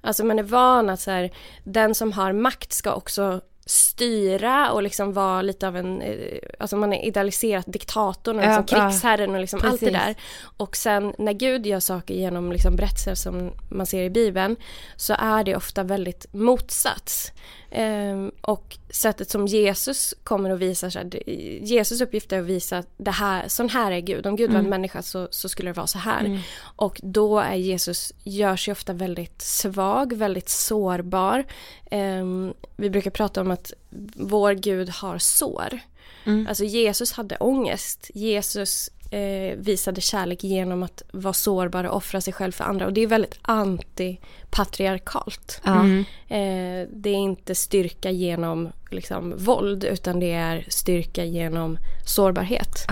[0.00, 1.30] Alltså man är van att så här,
[1.64, 6.76] den som har makt ska också styra och liksom vara lite av en, eh, alltså
[6.76, 8.90] man är idealiserat diktatorn och liksom ja.
[8.90, 10.14] krigsherren och liksom allt det där.
[10.56, 14.56] Och sen när Gud gör saker genom liksom berättelser som man ser i Bibeln
[14.96, 17.32] så är det ofta väldigt motsats.
[17.70, 21.30] Ehm, och sättet som Jesus kommer att visa, så här,
[21.62, 24.26] Jesus uppgift är att visa att det här, sån här är Gud.
[24.26, 26.24] Om Gud var en människa så, så skulle det vara så här.
[26.76, 31.44] Och då är Jesus, gör sig ofta väldigt svag, väldigt sårbar.
[31.90, 33.72] Ehm, vi brukar prata om att
[34.14, 35.80] vår Gud har sår.
[36.48, 38.10] Alltså Jesus hade ångest.
[38.14, 42.86] Jesus eh, visade kärlek genom att vara sårbar och offra sig själv för andra.
[42.86, 45.60] Och det är väldigt antipatriarkalt.
[46.28, 52.86] Eh, det är inte styrka genom liksom, våld utan det är styrka genom sårbarhet.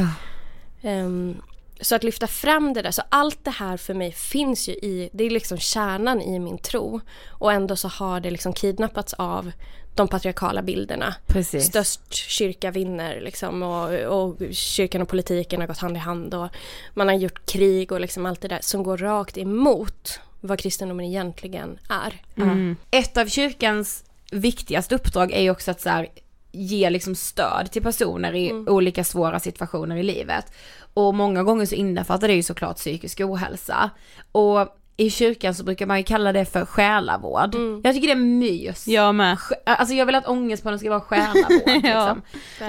[0.82, 1.36] Ehm,
[1.80, 5.10] så att lyfta fram det där, så allt det här för mig finns ju i,
[5.12, 7.00] det är liksom kärnan i min tro.
[7.28, 9.52] Och ändå så har det liksom kidnappats av
[9.96, 11.14] de patriarkala bilderna.
[11.26, 11.66] Precis.
[11.66, 16.48] Störst kyrka vinner liksom och, och kyrkan och politiken har gått hand i hand och
[16.94, 21.06] man har gjort krig och liksom allt det där som går rakt emot vad kristendomen
[21.06, 22.42] egentligen är.
[22.42, 22.76] Mm.
[22.90, 26.08] Ett av kyrkans viktigaste uppdrag är ju också att så här,
[26.52, 28.68] ge liksom stöd till personer i Mm.
[28.68, 30.52] olika svåra situationer i livet.
[30.94, 33.90] Och många gånger så innefattar det ju såklart psykisk ohälsa.
[34.32, 37.54] Och i kyrkan så brukar man ju kalla det för själavård.
[37.54, 37.80] Mm.
[37.84, 38.88] Jag tycker det är mys.
[38.88, 39.38] Jag med.
[39.66, 42.14] Alltså jag vill att ångestpodden ska vara själavård Ja.
[42.14, 42.22] liksom.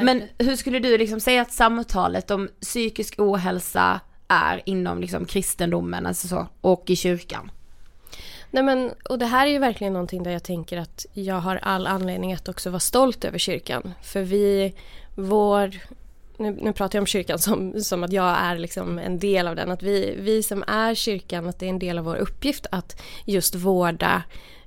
[0.05, 6.05] Men hur skulle du liksom säga att samtalet om psykisk ohälsa är inom liksom kristendomen
[6.05, 7.51] alltså så, och i kyrkan?
[8.51, 11.55] Nej men, och det här är ju verkligen någonting där jag tänker att jag har
[11.55, 13.93] all anledning att också vara stolt över kyrkan.
[14.03, 14.73] För vi,
[15.15, 15.75] vår,
[16.37, 19.55] nu, nu pratar jag om kyrkan som, som att jag är liksom en del av
[19.55, 19.71] den.
[19.71, 23.01] Att vi, vi som är kyrkan, att det är en del av vår uppgift att
[23.25, 24.23] just vårda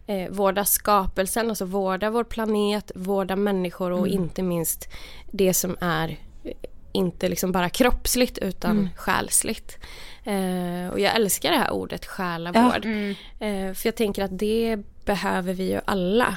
[0.06, 4.88] eh, vårda skapelsen, alltså vårda vår planet, vårda människor och inte minst
[5.30, 6.08] det som är
[6.44, 6.52] eh,
[6.92, 9.78] inte liksom bara kroppsligt utan själsligt.
[10.24, 12.86] Eh, och jag älskar det här ordet själavård.
[13.38, 16.36] Eh, för jag tänker att det behöver vi ju alla.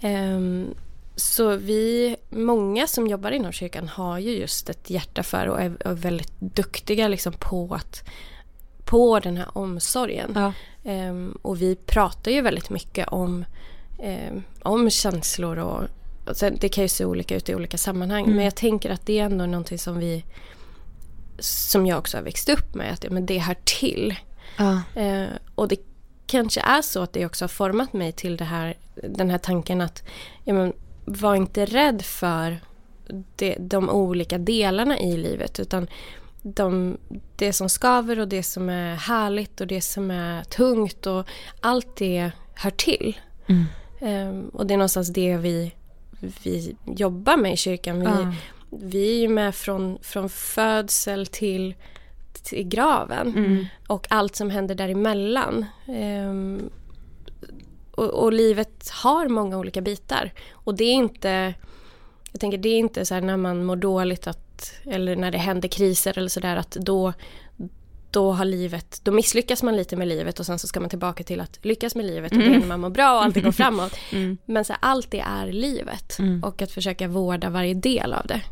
[0.00, 0.74] Ehm,
[1.16, 5.76] så vi, många som jobbar inom kyrkan har ju just ett hjärta för och är,
[5.80, 8.04] är väldigt duktiga liksom på att
[8.84, 10.32] på den här omsorgen.
[10.34, 10.52] Ja.
[10.84, 13.44] Ehm, och vi pratar ju väldigt mycket om,
[13.98, 15.82] ehm, om känslor och,
[16.26, 18.26] och sen, det kan ju se olika ut i olika sammanhang.
[18.34, 20.24] Men jag tänker att det är ändå någonting som vi
[21.38, 24.14] som jag också har växt upp med, att ja, men det hör till.
[24.56, 24.82] Ja.
[25.00, 25.76] Eh, och det
[26.26, 29.80] kanske är så att det också har format mig till det här, den här tanken
[29.80, 30.02] att
[30.44, 30.72] ja, men,
[31.04, 32.60] var inte rädd för
[33.36, 35.86] det, de olika delarna i livet utan
[36.42, 36.96] de,
[37.36, 41.26] det som skaver och det som är härligt och det som är tungt och
[41.60, 43.18] allt det hör till.
[44.00, 45.72] Eh, och det är någonstans det vi,
[46.44, 48.00] vi jobbar med i kyrkan.
[48.00, 48.34] Vi, Ja.
[48.70, 51.74] vi är ju med från, från födsel till,
[52.42, 55.66] till graven och allt som händer däremellan.
[55.86, 56.70] Ehm,
[57.96, 60.32] och, och livet har många olika bitar.
[60.52, 61.54] Och det är inte,
[62.32, 65.38] jag tänker det är inte så här när man mår dåligt att, eller när det
[65.38, 67.12] händer kriser eller sådär att då,
[68.10, 71.24] då har livet, då misslyckas man lite med livet och sen så ska man tillbaka
[71.24, 73.52] till att lyckas med livet och det är när man mår bra och allting går
[73.62, 73.96] framåt.
[74.44, 78.42] Men så här, allt det är livet och att försöka vårda varje del av det.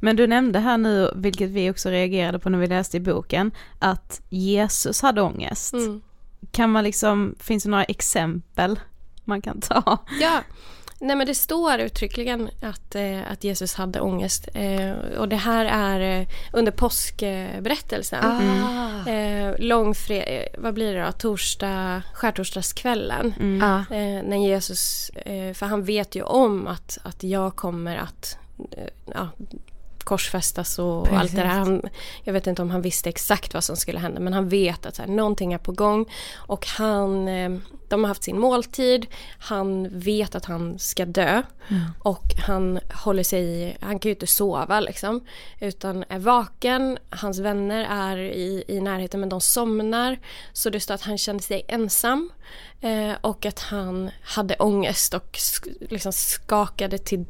[0.00, 3.50] Men du nämnde här nu, vilket vi också reagerade på när vi läste i boken,
[3.78, 5.72] att Jesus hade ångest.
[5.72, 6.02] Mm.
[6.50, 8.80] Kan man liksom, finns det några exempel
[9.24, 9.98] man kan ta?
[10.20, 10.42] Ja,
[11.00, 14.48] nej men det står uttryckligen att, eh, att Jesus hade ångest.
[14.54, 18.24] Eh, och det här är eh, under påskberättelsen.
[18.24, 19.10] Ah.
[19.10, 21.12] Eh, långfred, vad blir det då?
[21.12, 23.34] Torsdag, skärtorsdagskvällen.
[23.60, 23.96] Ja.
[23.96, 25.10] Eh, när Jesus,
[25.54, 28.38] för han vet ju om att, att jag kommer att
[29.14, 29.28] ja,
[30.06, 31.48] korsfästas och, och allt det där.
[31.48, 31.82] Han,
[32.22, 34.96] jag vet inte om han visste exakt vad som skulle hända men han vet att
[34.96, 36.06] så här, någonting är på gång.
[36.36, 39.06] Och han, eh, de har haft sin måltid,
[39.38, 41.42] han vet att han ska dö.
[41.98, 45.20] Och han håller sig, han kan ju inte sova liksom.
[45.60, 50.18] Utan är vaken, hans vänner är i, i närheten men de somnar.
[50.52, 52.30] Så det står att han kände sig ensam.
[52.80, 57.24] Eh, och att han hade ångest och sk- liksom skakade till,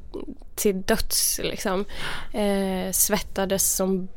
[0.55, 1.41] till döds.
[1.43, 1.85] Liksom.
[2.33, 4.09] Eh, svettades som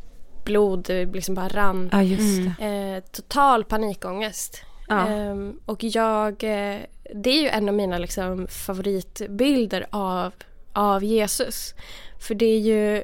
[0.46, 1.90] blod liksom bara rann.
[1.92, 2.66] Ja just det.
[2.66, 4.62] Eh, total panikångest.
[4.88, 5.08] Ja.
[5.08, 6.80] Ehm, och jag, eh,
[7.16, 10.34] det är ju en av mina liksom, favoritbilder av,
[10.74, 11.74] av Jesus.
[12.20, 13.04] För det är ju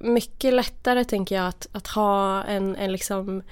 [0.00, 3.42] mycket lättare tänker jag att, att ha en, en liksom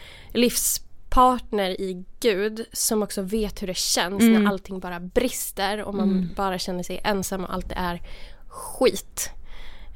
[1.17, 6.31] livspartner i Gud som också vet hur det känns när allting bara brister och man
[6.37, 8.03] bara känner sig ensam och allt det är
[8.49, 9.31] skit.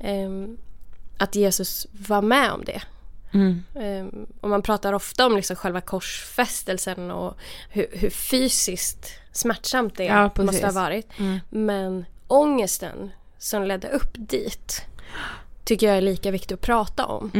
[0.01, 0.57] Ehm,
[1.19, 2.83] att Jesus var med om det.
[3.75, 7.37] Um, och man pratar ofta om liksom själva korsfästelsen och
[7.71, 11.07] hur, hur fysiskt smärtsamt det Ja, måste ha varit.
[11.51, 14.83] Men ångesten som ledde upp dit
[15.65, 17.31] tycker jag är lika viktig att prata om.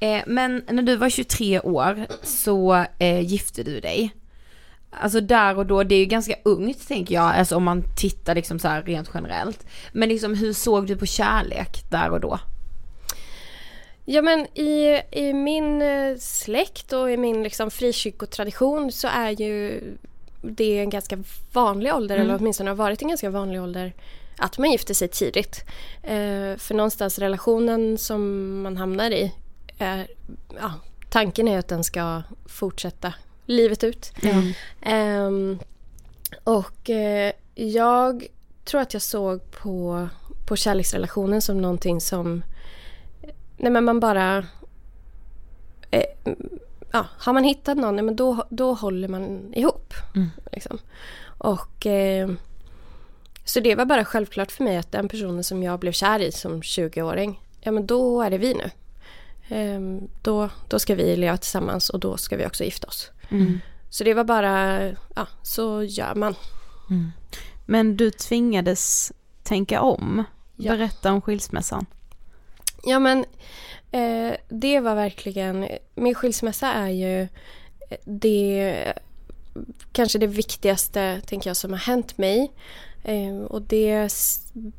[0.00, 0.18] Mm.
[0.18, 4.14] Eh, men när du var 23 år så eh, gifte du dig.
[4.90, 8.34] Alltså där och då, det är ju ganska ungt tänker jag, alltså om man tittar
[8.34, 9.66] liksom så här rent generellt.
[9.92, 12.38] Men liksom hur såg du på kärlek där och då?
[14.04, 19.82] Ja men i, i min eh, släkt och i min liksom frikyrkotradition så är ju
[20.42, 21.18] det en ganska
[21.52, 23.92] vanlig ålder, eller åtminstone har varit en ganska vanlig ålder
[24.36, 25.64] att man gifter sig tidigt.
[26.02, 29.32] Eh, för någonstans relationen som man hamnar i
[29.78, 30.06] är,
[30.60, 30.72] ja,
[31.10, 33.14] tanken är att den ska fortsätta
[33.46, 34.12] livet ut.
[34.80, 35.58] Ehm,
[36.44, 38.26] och eh, jag
[38.64, 40.08] tror att jag såg på,
[40.48, 42.42] på kärleksrelationen som någonting som
[43.56, 44.46] Nej men man bara
[45.90, 46.04] eh,
[46.92, 49.94] ja, Har man hittat någon, nej, men då, då håller man ihop.
[50.52, 50.78] Liksom.
[51.38, 52.30] Och eh,
[53.44, 56.32] Så det var bara självklart för mig att den personen som jag blev kär i
[56.32, 58.70] som 20-åring Ja men då är det vi nu.
[59.48, 63.10] Ehm, då, då ska vi leva tillsammans och då ska vi också gifta oss.
[63.90, 64.80] Så det var bara,
[65.16, 66.34] ja så gör man.
[67.66, 70.24] Men du tvingades tänka om.
[70.56, 70.72] Ja.
[70.72, 71.86] Berätta om skilsmässan.
[72.84, 73.24] Ja men
[73.90, 78.92] eh, det var verkligen, min skilsmässa är ju eh, det
[79.92, 82.52] kanske det viktigaste tänker jag som har hänt mig.
[83.08, 84.12] Eh, och det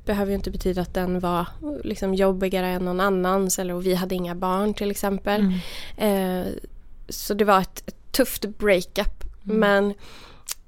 [0.05, 1.47] behöver ju inte betyda att den var
[1.83, 5.53] liksom jobbigare än någon annans eller och vi hade inga barn till exempel.
[5.97, 6.45] Eh,
[7.09, 9.23] så det var ett, ett tufft breakup.
[9.43, 9.93] Men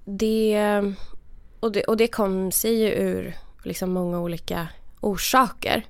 [0.06, 0.82] det
[1.60, 4.68] och, det och det kom sig ju ur liksom många olika
[5.00, 5.86] orsaker.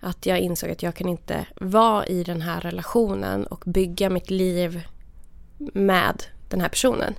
[0.00, 4.30] Att jag insåg att jag kan inte vara i den här relationen och bygga mitt
[4.30, 4.86] liv
[5.72, 7.14] med den här personen.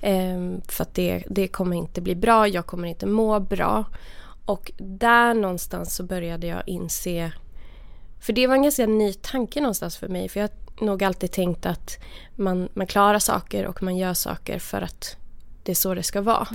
[0.00, 3.84] Ehm, för att det, det kommer inte bli bra, jag kommer inte må bra.
[4.44, 7.32] Och där någonstans så började jag inse
[8.20, 10.28] för det var en ganska ny tanke någonstans för mig.
[10.28, 11.98] För jag har nog alltid tänkt att
[12.36, 15.16] man, man klarar saker och man gör saker för att
[15.62, 16.48] det är så det ska vara.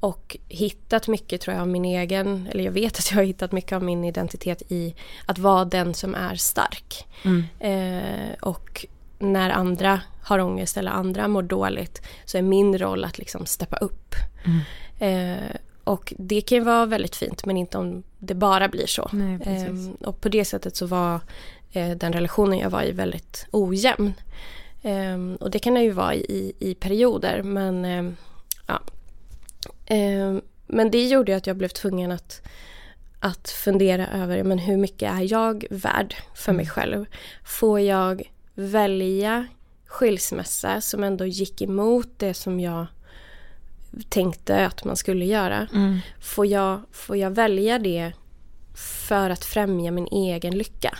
[0.00, 3.52] Och hittat mycket tror jag av min egen, eller jag vet att jag har hittat
[3.52, 4.94] mycket av min identitet i
[5.26, 7.06] att vara den som är stark.
[7.60, 8.86] Eh, och
[9.18, 13.76] när andra har ångest eller andra mår dåligt så är min roll att liksom steppa
[13.76, 14.14] upp.
[14.98, 19.10] Eh, och det kan ju vara väldigt fint men inte om det bara blir så.
[19.12, 19.38] Nej.
[19.44, 21.20] Ehm, och på det sättet så var
[21.72, 24.14] eh, den relationen jag var i väldigt ojämn.
[24.82, 28.16] Ehm, och det kan det ju vara i, i perioder men ehm,
[28.66, 28.80] ja.
[29.86, 32.42] Ehm, men det gjorde att jag blev tvungen att,
[33.20, 37.06] att fundera över men hur mycket är jag värd för mig själv.
[37.44, 39.46] Får jag välja
[39.94, 42.86] skilsmässa som ändå gick emot det som jag
[44.08, 45.68] tänkte att man skulle göra.
[46.20, 48.12] Får, jag, får jag välja det
[48.74, 50.98] för att främja min egen lycka?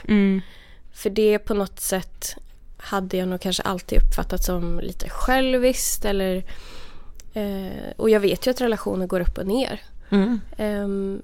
[0.93, 2.37] För det på något sätt
[2.77, 6.45] hade jag nog kanske alltid uppfattat som lite själviskt eller
[7.35, 9.81] eh, och jag vet ju att relationer går upp och ner.
[10.57, 11.23] Ehm,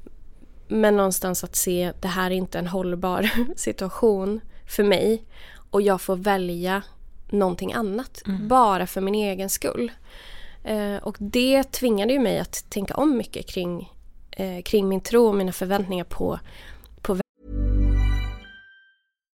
[0.69, 5.25] men någonstans att se det här är inte en hållbar situation för mig
[5.71, 6.83] och jag får välja
[7.33, 9.93] någonting annat bara för min egen skull.
[10.65, 13.93] Eh, och det tvingade ju mig att tänka om mycket kring,
[14.31, 16.41] eh, kring min tro och mina förväntningar på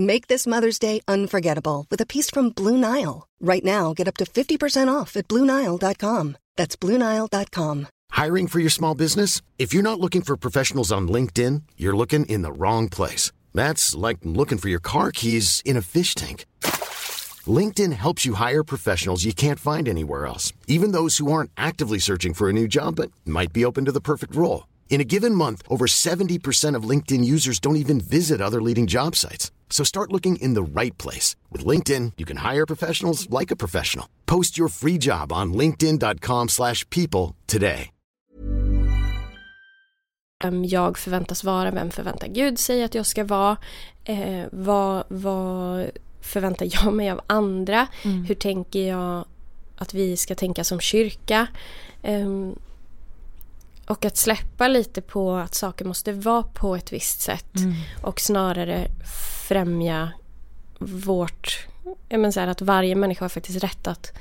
[0.00, 3.26] Make this Mother's Day unforgettable with a piece from Blue Nile.
[3.38, 6.38] Right now, get up to 50% off at BlueNile.com.
[6.56, 7.86] That's BlueNile.com.
[8.10, 9.42] Hiring for your small business?
[9.58, 13.30] If you're not looking for professionals on LinkedIn, you're looking in the wrong place.
[13.52, 16.46] That's like looking for your car keys in a fish tank.
[17.44, 21.98] LinkedIn helps you hire professionals you can't find anywhere else, even those who aren't actively
[21.98, 24.66] searching for a new job but might be open to the perfect role.
[24.88, 29.14] In a given month, over 70% of LinkedIn users don't even visit other leading job
[29.14, 29.50] sites.
[29.70, 31.36] So start looking in the right place.
[31.50, 34.06] With LinkedIn, you can hire professionals like a professional.
[34.26, 37.90] Post your free job on linkedin.com/people slash people today.
[40.44, 43.56] vem jag förväntas vara, vem förväntar Gud sig att jag ska vara,
[44.04, 45.90] eh, vad, vad
[46.20, 49.24] förväntar jag mig av andra, hur tänker jag
[49.76, 51.46] att vi ska tänka som kyrka.
[52.02, 52.54] Ehm,
[53.90, 57.54] och att släppa lite på att saker måste vara på ett visst sätt
[58.02, 58.86] och snarare
[59.48, 60.12] främja
[60.78, 61.66] vårt,
[62.08, 64.12] jag menar så här, att varje människa har faktiskt rätt att,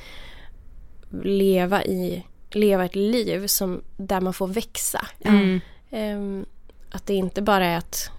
[1.23, 5.07] leva i leva ett liv som, där man får växa.
[5.19, 5.59] Mm.
[5.89, 6.45] Ehm,
[6.91, 8.11] att det inte bara är att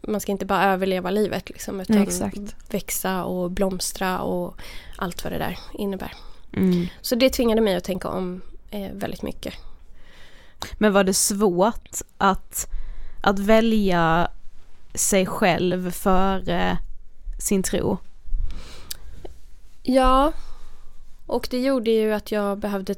[0.00, 2.38] man ska inte bara överleva livet liksom, utan Exakt.
[2.70, 4.56] växa och blomstra och
[4.96, 6.12] allt vad det där innebär.
[6.52, 6.86] Mm.
[7.00, 8.40] Så det tvingade mig att tänka om
[8.70, 9.54] eh, väldigt mycket.
[10.78, 12.66] Men var det svårt att,
[13.22, 14.30] att välja
[14.94, 16.78] sig själv före
[17.40, 17.98] sin tro?
[19.82, 20.32] Ja,
[21.26, 22.94] och det gjorde ju att jag behövde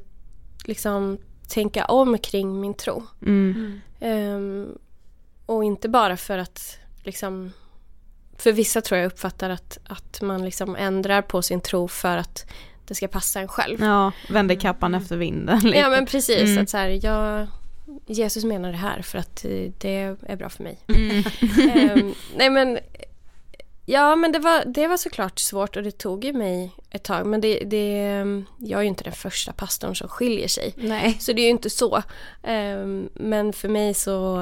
[0.64, 3.02] liksom tänka om kring min tro.
[3.22, 3.80] Mm.
[4.00, 4.78] Ehm,
[5.46, 7.52] och inte bara för att liksom
[8.38, 12.46] för vissa tror jag uppfattar att, att man liksom ändrar på sin tro för att
[12.88, 13.80] det ska passa en själv.
[13.80, 15.78] Ja, vände kappan efter vinden lite.
[15.78, 16.62] Ja men precis, Mm.
[16.62, 17.46] att så här, jag,
[18.06, 20.78] Jesus menar det här för att eh, det är bra för mig.
[20.88, 21.24] Mm.
[21.74, 22.78] Ehm, nej men
[23.88, 27.26] Ja men det var, det var såklart svårt och det tog ju mig ett tag
[27.26, 27.98] men det, det,
[28.58, 30.74] jag är ju inte den första pastorn som skiljer sig.
[30.76, 31.16] Nej.
[31.20, 32.02] Så det är ju inte så.
[32.42, 34.40] Ehm, men för mig så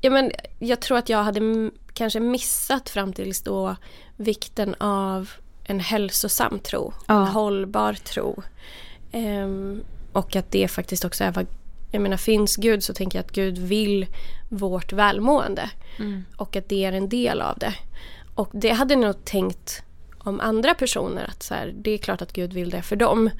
[0.00, 3.76] Ja men jag tror att jag hade kanske missat fram tills då
[4.16, 5.30] vikten av
[5.70, 6.92] en hälsosam tro.
[7.06, 7.20] Ja.
[7.20, 8.42] En hållbar tro.
[9.12, 11.46] Ehm, och att det faktiskt också är vad
[11.90, 14.06] jag menar finns Gud så tänker jag att Gud vill
[14.48, 15.70] vårt välmående.
[16.36, 17.74] Och att det är en del av det.
[18.34, 19.82] Och det hade jag nog tänkt
[20.18, 23.30] om andra personer att så här, det är klart att Gud vill det för dem.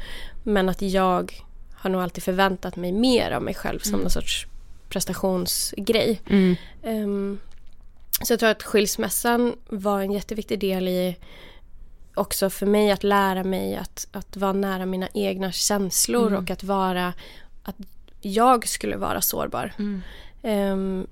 [0.43, 4.47] Men att jag har nog alltid förväntat mig mer av mig själv som någon sorts
[4.89, 6.21] prestationsgrej.
[6.27, 6.57] Mm.
[6.83, 7.39] Ehm,
[8.23, 11.17] så jag tror att skilsmässan var en jätteviktig del i
[12.15, 16.65] också för mig att lära mig att, att vara nära mina egna känslor och att
[16.65, 17.13] vara
[17.63, 17.77] att
[18.21, 19.73] jag skulle vara sårbar.
[20.43, 21.07] Ehm,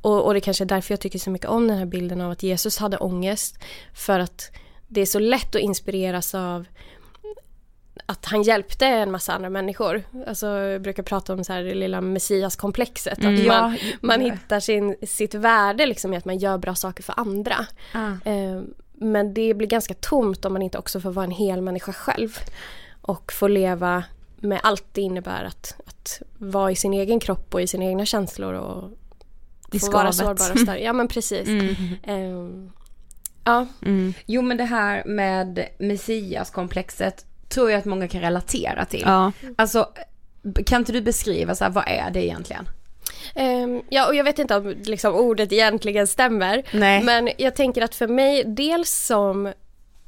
[0.00, 2.30] och, och det kanske är därför jag tycker så mycket om den här bilden av
[2.30, 3.58] att Jesus hade ångest.
[3.94, 4.50] För att
[4.88, 6.64] det är så lätt att inspireras av
[8.06, 10.02] att han hjälpte en massa andra människor.
[10.26, 13.18] Alltså jag brukar prata om så här det lilla messiaskomplexet.
[13.24, 17.14] Att man, man hittar sin, sitt värde liksom i att man gör bra saker för
[17.16, 17.66] andra.
[17.94, 18.30] Ah.
[18.30, 18.62] Eh,
[19.00, 22.38] men det blir ganska tomt om man inte också får vara en hel människa själv.
[23.00, 24.04] Och få leva
[24.36, 28.06] med allt det innebär att, att vara i sin egen kropp och i sina egna
[28.06, 28.90] känslor och
[29.72, 30.80] I få vara sårbar och stark.
[30.82, 31.48] Ja men precis.
[32.02, 32.72] Ehm,
[33.44, 34.14] ja, Mm.
[34.26, 39.02] Jo men det här med messiaskomplexet tror jag att många kan relatera till.
[39.06, 39.32] Ja.
[39.56, 39.88] Alltså,
[40.66, 42.68] kan inte du beskriva så här, vad är det egentligen?
[43.34, 46.62] Ehm, ja och jag vet inte om liksom, ordet egentligen stämmer.
[46.72, 47.02] Nej.
[47.02, 49.52] Men jag tänker att för mig, dels som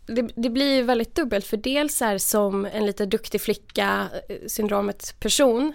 [0.07, 4.37] det, det blir ju väldigt dubbelt för dels är som en lite duktig flicka eh,
[4.47, 5.75] syndromet person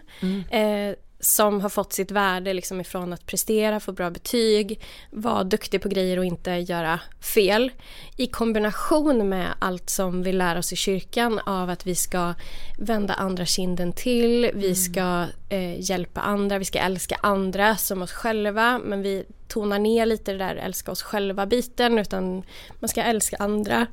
[0.52, 0.96] eh,
[1.26, 5.90] som har fått sitt värde liksom ifrån att prestera, få bra betyg, vara duktig på
[5.90, 7.72] grejer och inte göra fel.
[8.18, 12.34] I kombination med allt som vi lär oss i kyrkan av att vi ska
[12.80, 18.12] vända andra kinden till, vi ska eh, hjälpa andra, vi ska älska andra som oss
[18.12, 22.44] själva men vi tonar ner lite det där älska oss själva biten utan
[22.80, 23.88] man ska älska andra.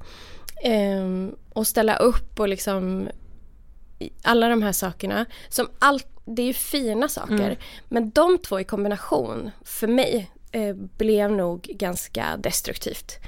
[0.64, 3.08] Ehm, och ställa upp och liksom
[4.22, 7.58] alla de här sakerna som allt, det är ju fina saker
[7.88, 13.18] men de två i kombination för mig eh, blev nog ganska destruktivt.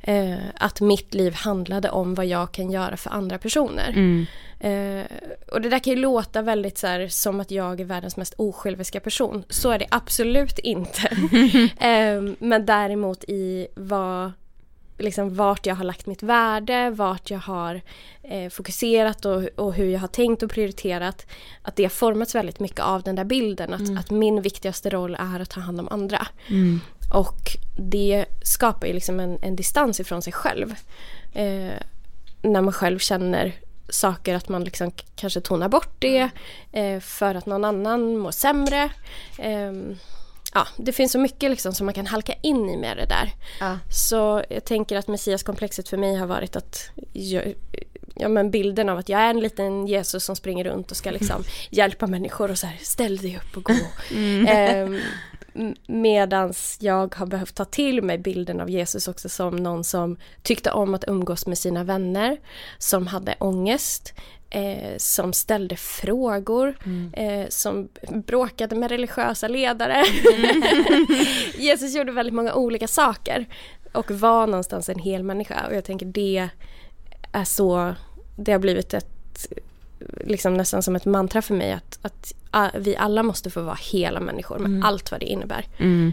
[0.00, 3.88] Eh, att mitt liv handlade om vad jag kan göra för andra personer.
[3.88, 4.26] Mm.
[4.60, 5.06] Eh,
[5.52, 8.34] och det där kan ju låta väldigt så här, som att jag är världens mest
[8.36, 9.44] osjälviska person.
[9.48, 11.08] Så är det absolut inte.
[11.86, 14.32] eh, men däremot i vad,
[14.98, 17.80] liksom vart jag har lagt mitt värde, vart jag har
[18.22, 21.26] eh, fokuserat och, och hur jag har tänkt och prioriterat.
[21.62, 23.74] Att det har formats väldigt mycket av den där bilden.
[23.74, 26.26] Att, att min viktigaste roll är att ta hand om andra.
[27.14, 30.74] Och det skapar ju liksom en, en distans ifrån sig själv.
[31.32, 31.72] Eh,
[32.42, 33.52] när man själv känner
[33.88, 36.30] saker att man liksom kanske tonar bort det
[36.72, 38.90] eh, för att någon annan mår sämre.
[40.54, 43.06] Ehm, ja, det finns så mycket liksom som man kan halka in i med det
[43.06, 43.30] där.
[43.60, 43.78] Ja.
[43.90, 47.54] Så jag tänker att messiaskomplexet för mig har varit att jag,
[48.14, 51.10] ja, men bilden av att jag är en liten Jesus som springer runt och ska
[51.20, 53.74] liksom hjälpa människor och så här ställ dig upp och gå.
[54.48, 55.00] Ehm,
[55.54, 60.16] m- medans jag har behövt ta till mig bilden av Jesus också som någon som
[60.42, 62.36] tyckte om att umgås med sina vänner,
[62.78, 64.14] som hade ångest,
[64.52, 66.76] eh, som ställde frågor,
[67.12, 67.88] eh, som
[68.26, 70.04] bråkade med religiösa ledare.
[71.58, 73.46] Jesus gjorde väldigt många olika saker
[73.92, 76.48] och var någonstans en hel människa och jag tänker det
[77.32, 77.94] är så,
[78.36, 79.48] det har blivit ett
[80.20, 82.32] liksom nästan som ett mantra för mig att, att
[82.78, 85.66] vi alla måste få vara hela människor med allt vad det innebär.
[85.78, 86.12] Mm.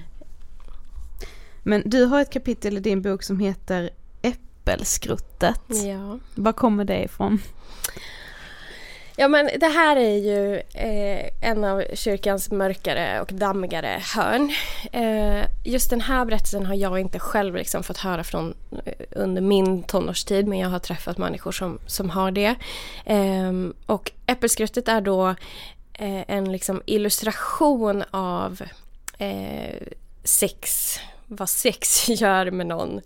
[1.63, 3.89] Men du har ett kapitel i din bok som heter
[4.21, 5.61] äppelskruttet.
[5.87, 6.19] Ja.
[6.35, 7.39] Var kommer det ifrån?
[9.19, 14.51] Ja men det här är ju eh, en av kyrkans mörkare och dammigare hörn.
[14.91, 18.53] Eh, just den här berättelsen har jag inte själv liksom fått höra från
[18.85, 22.55] eh, under min tonårstid men jag har träffat människor som, som har det.
[23.05, 23.53] Eh,
[23.85, 25.27] och äppelskruttet är då
[25.93, 28.61] eh, en liksom illustration av
[29.17, 29.87] eh,
[30.23, 30.95] sex
[31.29, 33.01] vad sex gör med någon.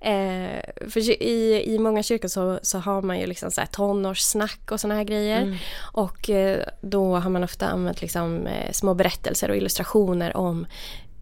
[0.00, 4.70] Eh, för i, i många kyrkor så, så har man ju liksom så här tonårssnack
[4.70, 5.42] och såna här grejer.
[5.42, 5.56] Mm.
[5.78, 10.66] Och eh, då har man ofta använt liksom, eh, små berättelser och illustrationer om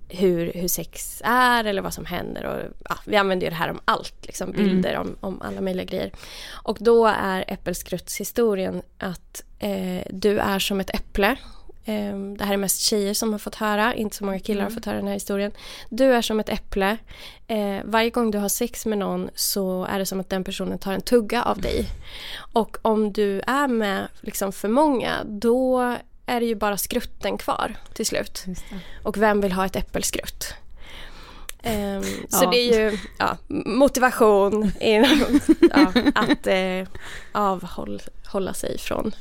[0.09, 2.45] hur, hur sex är eller vad som händer.
[2.45, 5.85] Och, ja, vi använder ju det här om allt, liksom, bilder om, om alla möjliga
[5.85, 6.13] grejer.
[6.63, 11.37] Och då är äppelskruttshistorien att eh, du är som ett äpple
[12.37, 14.85] Det här är mest tjejer som har fått höra, inte så många killar har fått
[14.85, 15.53] höra den här historien.
[15.89, 16.97] Du är som ett äpple.
[17.47, 20.79] Eh, varje gång du har sex med någon så är det som att den personen
[20.79, 21.87] tar en tugga av dig.
[22.53, 27.77] Och om du är med liksom för många då är det ju bara skrutten kvar
[27.95, 28.45] till slut.
[29.03, 30.55] Och vem vill ha ett äppelskrutt?
[31.63, 32.51] Ehm, så Ja.
[32.51, 33.37] det är ju ja,
[33.67, 36.89] motivation inom, ja, att eh,
[37.33, 39.13] avhålla sig från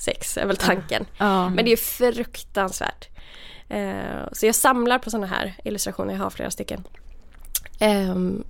[0.00, 1.06] sex är väl tanken.
[1.18, 1.48] Ja.
[1.48, 3.08] Men det är fruktansvärt.
[3.68, 6.84] Eh, så jag samlar på sådana här illustrationer, jag har flera stycken.
[7.78, 8.44] Ehm,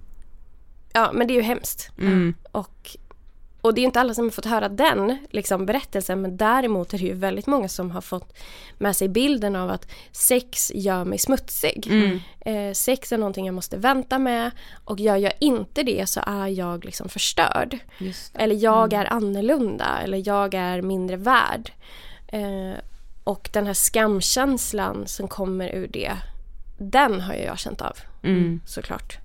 [0.92, 1.90] ja men det är ju hemskt.
[1.98, 2.34] Mm.
[2.52, 2.96] Och,
[3.68, 6.98] och det är inte alla som har fått höra den liksom, berättelsen men däremot är
[6.98, 8.36] det ju väldigt många som har fått
[8.78, 11.86] med sig bilden av att sex gör mig smutsig.
[11.90, 12.20] Mm.
[12.40, 14.50] Eh, sex är någonting jag måste vänta med
[14.84, 17.78] och gör jag inte det så är jag liksom förstörd.
[18.34, 21.72] Eller jag är annorlunda eller jag är mindre värd.
[22.28, 22.78] Eh,
[23.24, 26.12] och den här skamkänslan som kommer ur det,
[26.78, 28.60] den har jag känt av Mm.
[28.66, 29.18] såklart.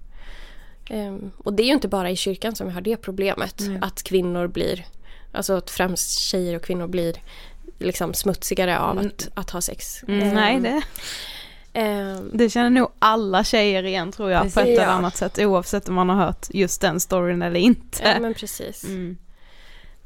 [0.90, 3.62] Ehm, och det är ju inte bara i kyrkan som vi har det problemet.
[3.82, 4.86] Att kvinnor blir,
[5.32, 7.16] alltså att främst tjejer och kvinnor blir
[7.80, 10.04] liksom smutsigare av att, att ha sex.
[10.08, 10.82] Mm, Ehm, nej, det,
[11.80, 14.80] ehm, det känner nog alla tjejer igen tror jag på ett Precis.
[14.80, 18.04] eller annat sätt oavsett om man har hört just den storyn eller inte.
[18.04, 18.84] ja men precis.
[18.84, 19.18] Mm.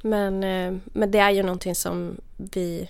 [0.01, 0.39] Men,
[0.83, 2.89] men det är ju någonting som vi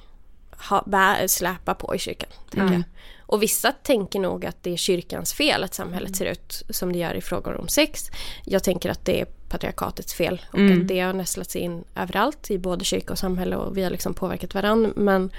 [0.70, 2.30] ha, bär, släpar på i kyrkan.
[2.50, 2.74] Tänker Mm.
[2.74, 2.84] jag.
[3.28, 6.99] Och vissa tänker nog att det är kyrkans fel att samhället ser ut som det
[6.99, 8.09] gör i frågor om sex.
[8.45, 10.82] Jag tänker att det är patriarkatets fel och Mm.
[10.82, 14.13] att det har nästlats in överallt i både kyrka och samhälle och vi har liksom
[14.13, 14.91] påverkat varandra.
[14.95, 15.30] Men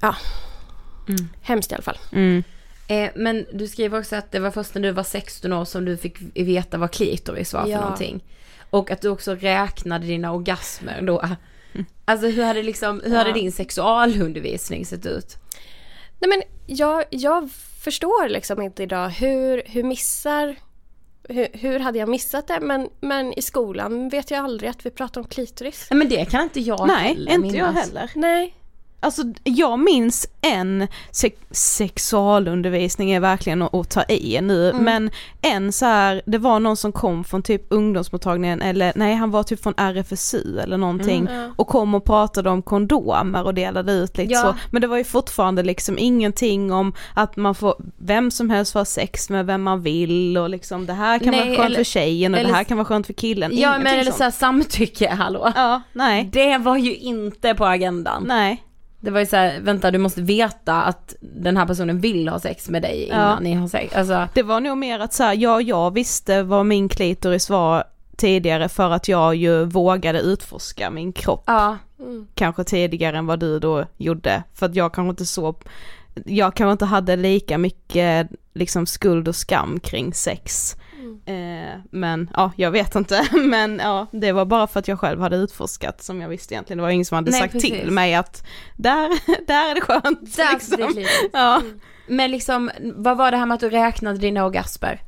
[0.00, 0.16] ja,
[1.08, 1.28] Mm.
[1.42, 1.98] hemskt i alla fall.
[2.12, 2.42] Mm.
[2.88, 5.84] Eh, men du skriver också att det var först när du var 16 år som
[5.84, 7.80] du fick veta vad klitoris var för Ja.
[7.80, 8.24] någonting.
[8.70, 11.22] Och att du också räknade dina orgasmer då.
[12.04, 13.34] Alltså hur hade liksom, hur hade Ja.
[13.34, 15.36] din sexualundervisning sett ut?
[16.26, 16.42] Nej men
[16.76, 17.50] jag, jag
[17.80, 20.56] förstår liksom inte idag hur, hur missar
[21.28, 22.60] hur, hur hade jag missat det?
[22.60, 25.86] Men, men i skolan vet jag aldrig att vi pratar om klitoris.
[25.90, 27.86] Nej men det kan inte jag Nej, heller inte jag minnas.
[27.88, 28.10] heller.
[28.14, 28.54] Nej.
[29.04, 34.84] Alltså jag minns en se- sexualundervisning är verkligen att, att ta i nu, Mm.
[34.84, 35.10] men
[35.42, 39.42] en så här, det var någon som kom från typ ungdomsmottagningen eller nej han var
[39.42, 41.50] typ från RFSU eller någonting Mm, ja.
[41.56, 44.40] och kom och pratade om kondomer och delade ut lite Ja.
[44.42, 48.72] så, men det var ju fortfarande liksom ingenting om att man får, vem som helst
[48.72, 51.66] får ha sex med vem man vill och liksom det här kan Nej, vara skönt
[51.66, 53.92] eller- för tjejen och eller- det här kan vara skönt för killen, Ja ingenting men
[53.92, 54.16] eller sånt.
[54.16, 55.52] såhär samtycke, hallå.
[55.56, 58.24] Ja, nej, Det var ju inte på agendan.
[58.28, 58.62] nej.
[59.04, 62.68] Det var ju såhär, vänta du måste veta att den här personen vill ha sex
[62.68, 63.40] med dig innan Ja.
[63.40, 63.94] ni har sex.
[63.96, 67.84] Alltså, Det var nog mer att så här, ja jag visste vad min klitoris var
[68.16, 71.76] tidigare för att jag ju vågade utforska min kropp ja.
[71.98, 72.26] Mm.
[72.34, 74.42] kanske tidigare än vad du då gjorde.
[74.54, 75.54] För att jag kanske inte så,
[76.24, 80.76] jag kanske inte hade lika mycket liksom skuld och skam kring sex.
[81.26, 83.28] Eh, men ja, jag vet inte.
[83.32, 86.78] Men ja, det var bara för att jag själv hade utforskat som jag visste egentligen.
[86.78, 87.70] Det var ingen som hade Nej, sagt precis.
[87.70, 88.46] till mig att
[88.76, 89.08] där,
[89.46, 90.36] där är det skönt.
[90.36, 90.94] Där liksom.
[90.94, 91.06] det.
[91.32, 91.62] Ja.
[92.06, 95.02] Men liksom, vad var det här med att du räknade dina orgasmer?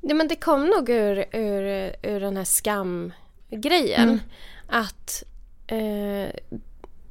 [0.00, 4.08] Nej men det kom nog ur, ur, ur den här skamgrejen.
[4.08, 4.20] Mm.
[4.68, 5.22] Att,
[5.66, 6.30] eh,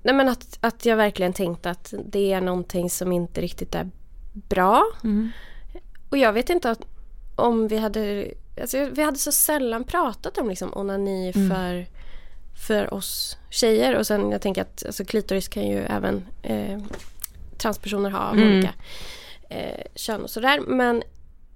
[0.03, 3.89] nej men att, att jag verkligen tänkte att det är någonting som inte riktigt är
[4.33, 4.83] bra.
[6.09, 6.81] Och jag vet inte att,
[7.35, 8.27] om vi hade,
[8.61, 11.85] alltså vi hade så sällan pratat om liksom onani för,
[12.67, 13.95] för oss tjejer.
[13.95, 16.79] Och sen jag tänker att alltså, klitoris kan ju även eh,
[17.57, 18.53] transpersoner ha av Mm.
[18.53, 18.73] olika
[19.49, 20.59] eh, kön och sådär.
[20.67, 21.03] Men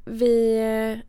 [0.05, 0.57] vi...
[0.57, 1.03] eh,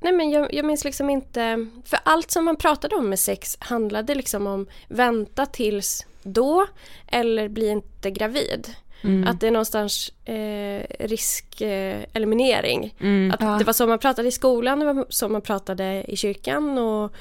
[0.00, 1.66] Nej men jag, jag minns liksom inte...
[1.84, 6.66] För allt som man pratade om med sex handlade liksom om vänta tills då
[7.06, 8.74] eller bli inte gravid.
[9.02, 9.28] Mm.
[9.28, 12.94] Att det är någonstans eh, riskeliminering.
[13.00, 13.32] Mm.
[13.32, 16.78] Att det var så man pratade i skolan, det var så man pratade i kyrkan
[16.78, 17.12] och,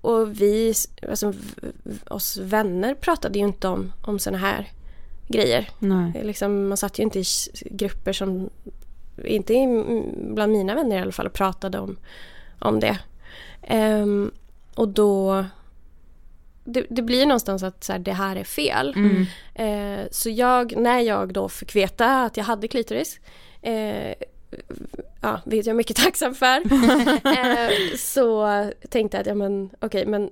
[0.00, 0.74] och vi,
[1.08, 1.32] alltså,
[2.08, 4.72] oss vänner pratade ju inte om, om sådana här
[5.28, 5.70] grejer.
[5.78, 6.20] Nej.
[6.24, 7.24] Liksom, man satt ju inte i
[7.64, 8.50] grupper som,
[9.24, 9.54] inte
[10.16, 11.96] bland mina vänner i alla fall, och pratade om,
[12.58, 12.98] om det.
[13.70, 14.30] Um,
[14.74, 15.44] och då
[16.68, 18.94] det, det, blir någonstans att så här, det här är fel.
[18.96, 19.26] Mm.
[19.54, 23.20] Eh, så jag, när jag då fick veta att jag hade klitoris,
[23.62, 24.14] eh,
[25.20, 26.56] ja, vilket jag är mycket tacksam för,
[27.26, 28.46] eh, så
[28.88, 30.30] tänkte jag att ja, men, okej, okay, men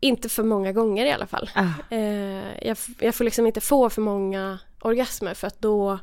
[0.00, 1.50] inte för många gånger i alla fall.
[1.54, 1.94] Ah.
[1.94, 5.98] Eh, jag, jag får liksom inte få för många orgasmer för att då,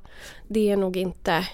[0.48, 1.48] det är nog inte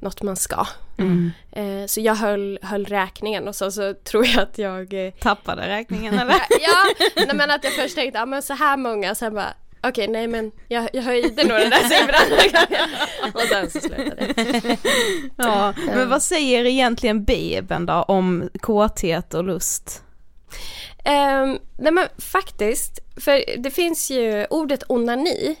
[0.00, 0.66] något man ska.
[0.98, 1.32] Mm.
[1.52, 5.06] Eh, så jag höll, höll räkningen och så, så tror jag att jag...
[5.06, 6.34] Eh, Tappade räkningen eller?
[6.60, 9.90] ja, nej, men att jag först tänkte, ja men så här många, sen bara okej
[9.90, 14.78] okay, nej men jag, jag höjde nog den där siffran och sen så slutade det.
[15.36, 20.02] Ja, men vad säger egentligen Bibeln då om kåthet och lust?
[21.04, 25.56] Um, nej men faktiskt, för det finns ju ordet onani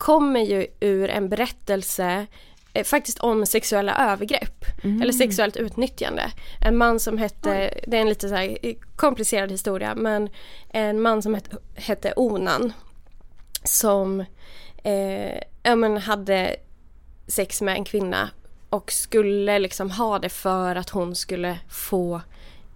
[0.00, 2.26] kommer ju ur en berättelse
[2.74, 5.02] eh, faktiskt om sexuella övergrepp Mm.
[5.02, 6.30] eller sexuellt utnyttjande.
[6.60, 8.58] En man som hette, det är en lite så här
[8.96, 10.28] komplicerad historia, men
[10.70, 12.72] en man som hette, hette Onan
[13.64, 14.20] som
[14.84, 16.56] eh, ja, men hade
[17.26, 18.30] sex med en kvinna
[18.70, 22.20] och skulle liksom ha det för att hon skulle få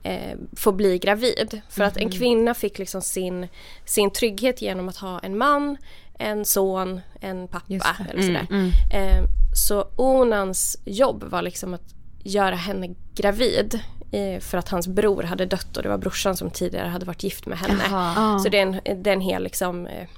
[0.02, 1.60] eh, få bli gravid.
[1.70, 2.12] För att en Mm.
[2.18, 3.48] kvinna fick liksom sin,
[3.84, 5.76] sin trygghet genom att ha en man,
[6.24, 8.46] en son, en pappa eller sådär.
[8.50, 13.80] Mm, Eh, så Onans jobb var liksom att göra henne gravid
[14.12, 17.22] eh, för att hans bror hade dött och det var brorsan som tidigare hade varit
[17.22, 17.82] gift med henne.
[17.92, 18.38] Ah.
[18.38, 20.08] Så det är en, det är en hel liksom eh,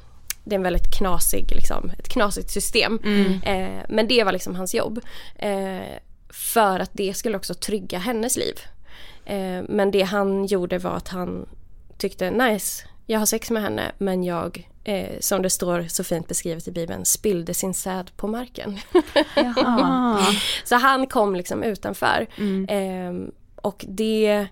[0.44, 2.98] det är en väldigt knasig, liksom, ett knasigt system.
[3.04, 3.42] Mm.
[3.42, 5.00] Eh, men det var liksom hans jobb.
[5.36, 5.98] Eh,
[6.28, 8.54] för att det skulle också trygga hennes liv.
[9.24, 11.46] Eh, men det han gjorde var att han
[11.98, 16.28] tyckte nice, jag har sex med henne men jag, eh, som det står så fint
[16.28, 18.78] beskrivet i bibeln, spillde sin säd på marken.
[20.64, 22.26] Så han kom liksom utanför.
[22.38, 22.64] Mm.
[22.68, 23.28] Eh,
[23.62, 24.46] och det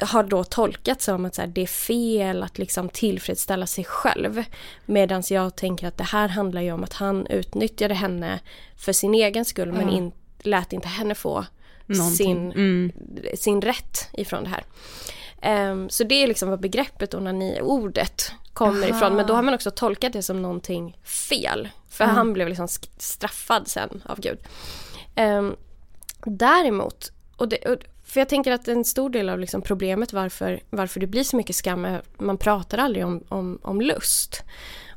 [0.00, 4.44] har då tolkats som att så här, det är fel att liksom tillfredsställa sig själv.
[4.86, 8.40] Medan jag tänker att det här handlar ju om att han utnyttjade henne
[8.76, 11.44] för sin egen skull men in, lät inte henne få
[11.86, 12.16] Någonting.
[12.16, 12.92] sin, Mm.
[13.34, 14.64] sin rätt ifrån det här.
[15.42, 18.96] Ehm, så det är liksom vad begreppet onani-ordet kommer Aha.
[18.96, 19.16] ifrån.
[19.16, 21.68] Men då har man också tolkat det som någonting fel.
[21.90, 22.10] För Ja.
[22.10, 24.38] han blev liksom straffad sen av Gud.
[25.16, 25.56] Um,
[26.24, 30.60] däremot, och det, och, för jag tänker att en stor del av liksom problemet varför,
[30.70, 34.42] varför det blir så mycket skam är att man pratar aldrig om, om, om lust.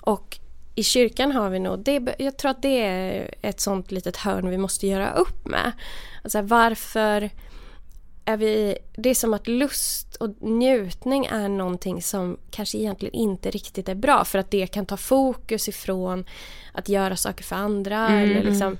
[0.01, 0.39] Och
[0.75, 4.49] i kyrkan har vi nog, det, jag tror att det är ett sånt litet hörn
[4.49, 5.71] vi måste göra upp med.
[6.23, 7.29] Alltså varför
[8.27, 13.51] är vi, det är som att lust och njutning är någonting som kanske egentligen inte
[13.51, 16.25] riktigt är bra för att det kan ta fokus ifrån
[16.73, 18.77] att göra saker för andra Mm, eller liksom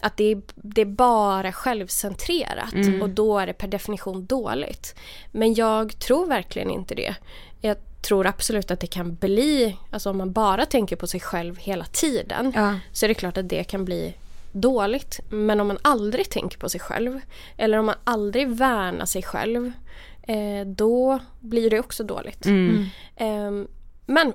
[0.00, 3.02] att det är, det är bara självcentrerat Mm.
[3.02, 4.94] och då är det per definition dåligt.
[5.32, 7.14] Men jag tror verkligen inte det.
[7.60, 11.56] Jag tror absolut att det kan bli, alltså om man bara tänker på sig själv
[11.58, 12.78] hela tiden Ja.
[12.92, 14.14] så är det klart att det kan bli
[14.52, 15.20] dåligt.
[15.30, 17.20] Men om man aldrig tänker på sig själv
[17.56, 19.72] eller om man aldrig värnar sig själv
[20.22, 22.46] eh, då blir det också dåligt.
[22.46, 22.84] Mm.
[23.16, 23.66] Eh,
[24.06, 24.32] men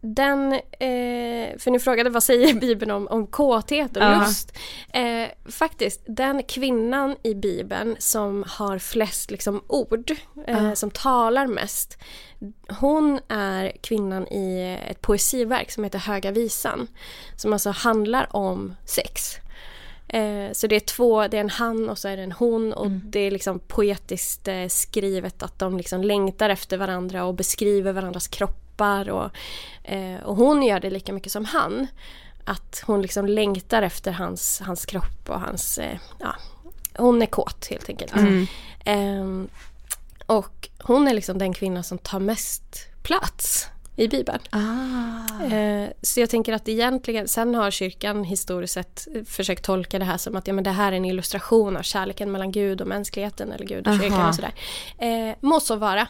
[0.00, 4.58] den, eh, för ni frågade vad säger Bibeln om, om kåthet och lust?
[4.92, 10.14] Eh, faktiskt, den kvinnan i Bibeln som har flest liksom, ord,
[10.46, 11.98] eh, som talar mest,
[12.80, 16.86] hon är kvinnan i ett poesiverk som heter Höga Visan.
[17.36, 19.36] Som alltså handlar om sex.
[20.08, 22.72] Eh, så det är två, det är en han och så är det en hon
[22.72, 27.92] och det är liksom poetiskt eh, skrivet att de liksom längtar efter varandra och beskriver
[27.92, 28.28] varandras
[28.78, 29.30] kroppar och,
[29.90, 31.86] eh, och hon gör det lika mycket som han.
[32.44, 36.34] Att hon liksom längtar efter hans, hans kropp och hans, eh, ja,
[36.96, 38.12] hon är kåt helt enkelt.
[38.84, 39.48] Ehm,
[40.26, 43.66] och hon är liksom den kvinna som tar mest plats
[43.98, 44.38] i Bibeln.
[45.52, 50.16] Eh, så jag tänker att egentligen, sen har kyrkan historiskt sett försökt tolka det här
[50.16, 53.52] som att ja, men det här är en illustration av kärleken mellan Gud och mänskligheten
[53.52, 54.02] eller Gud och Aha.
[54.02, 54.52] kyrkan och sådär.
[54.98, 56.08] Eh, må så vara.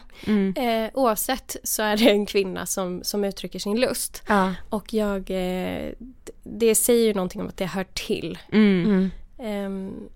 [0.55, 4.23] Eh, oavsett så är det en kvinna som, som uttrycker sin lust.
[4.27, 4.53] Ja.
[4.69, 5.91] Och jag, eh,
[6.43, 8.37] det säger ju någonting om att det hör till.
[8.51, 9.11] Mm.
[9.39, 10.09] Ehm,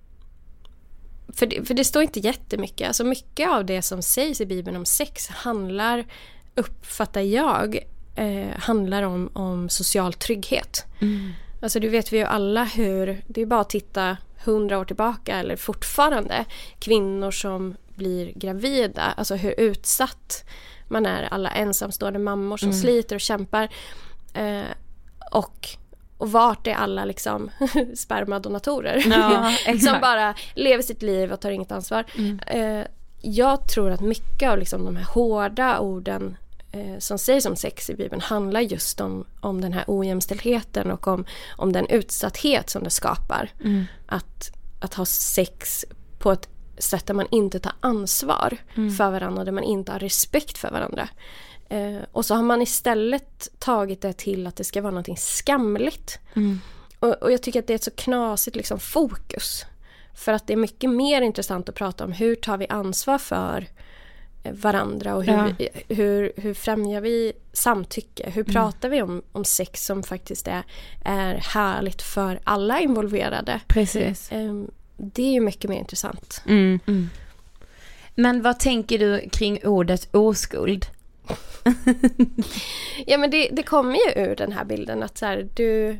[1.33, 2.87] för, det, för det står inte jättemycket.
[2.87, 6.05] Alltså mycket av det som sägs i Bibeln om sex handlar,
[6.55, 7.79] uppfattar jag,
[8.15, 10.85] eh, handlar om, om social trygghet.
[11.61, 15.37] Alltså det vet vi ju alla hur, det är bara att titta hundra år tillbaka
[15.39, 16.45] eller fortfarande
[16.79, 20.45] kvinnor som blir gravida, alltså hur utsatt
[20.87, 22.81] man är, alla ensamstående mammor som Mm.
[22.81, 23.69] sliter och kämpar.
[24.33, 24.61] Eh,
[25.31, 25.67] och,
[26.17, 27.49] och vart är alla liksom
[27.95, 29.03] spermadonatorer?
[29.07, 32.03] Ja, som bara lever sitt liv och tar inget ansvar.
[32.17, 32.39] Mm.
[32.47, 32.85] Eh,
[33.21, 36.37] jag tror att mycket av liksom de här hårda orden
[36.99, 41.25] som sägs om sex i Bibeln handlar just om, om den här ojämställdheten och om,
[41.57, 43.49] om den utsatthet som det skapar.
[43.63, 43.85] Mm.
[44.05, 45.85] Att, att ha sex
[46.19, 48.95] på ett sätt där man inte tar ansvar Mm.
[48.95, 51.09] för varandra och där man inte har respekt för varandra.
[51.69, 56.19] Eh, och så har man istället tagit det till att det ska vara någonting skamligt.
[56.35, 56.59] Mm.
[56.99, 59.65] Och, och jag tycker att det är ett så knasigt liksom, fokus.
[60.15, 63.57] För att det är mycket mer intressant att prata om hur tar vi ansvar för
[63.57, 63.82] eh,
[64.51, 65.49] varandra och hur, Ja.
[65.57, 68.29] vi, hur, hur främjar vi samtycke?
[68.29, 68.53] Hur Mm.
[68.53, 70.63] pratar vi om, om sex som faktiskt är,
[71.05, 73.59] är härligt för alla involverade?
[73.67, 74.29] Precis.
[74.31, 76.41] Ehm, det är ju mycket mer intressant.
[76.47, 76.79] Mm.
[78.15, 80.85] Men vad tänker du kring ordet oskuld?
[83.05, 85.97] Ja men det, det kommer ju ur den här bilden att så här, du,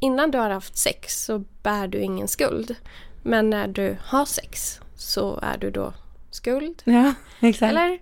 [0.00, 2.74] innan du har haft sex så bär du ingen skuld.
[3.22, 5.92] Men när du har sex så är du då
[6.30, 6.82] skuld.
[6.84, 7.70] Ja, exakt.
[7.70, 7.98] Eller?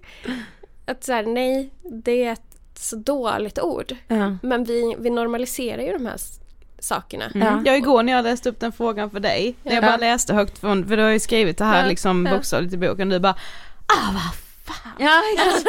[0.87, 1.71] Att så här, nej,
[2.05, 2.43] det är ett
[2.79, 3.97] så dåligt ord.
[4.09, 4.37] Ja.
[4.43, 6.17] Men vi, vi normaliserar ju de här
[6.79, 7.25] sakerna.
[7.35, 7.63] Ja.
[7.65, 9.89] Ja igår när jag läste upp den frågan för dig, när jag Ja.
[9.89, 12.35] bara läste högt från, för du har ju skrivit det här Ja, liksom ja.
[12.37, 13.33] bokstavligt i boken, du bara
[13.87, 14.35] ah vad
[14.77, 14.93] fan.
[14.99, 15.69] Ja, alltså,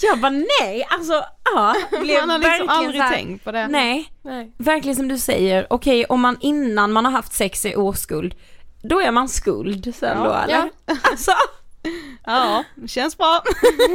[0.06, 0.30] jag bara
[0.60, 1.12] nej, alltså
[1.54, 1.74] ja.
[2.00, 3.68] Blev Man har liksom verkligen aldrig så här- tänkt på det.
[3.68, 4.52] Nej, Nej.
[4.58, 5.66] verkligen som du säger.
[5.70, 8.34] Okej, om man innan man har haft sex är oskuld,
[8.82, 10.24] då är man skuld sen Ja.
[10.24, 10.70] då eller?
[11.02, 11.32] Alltså.
[12.26, 13.42] Ja, känns bra.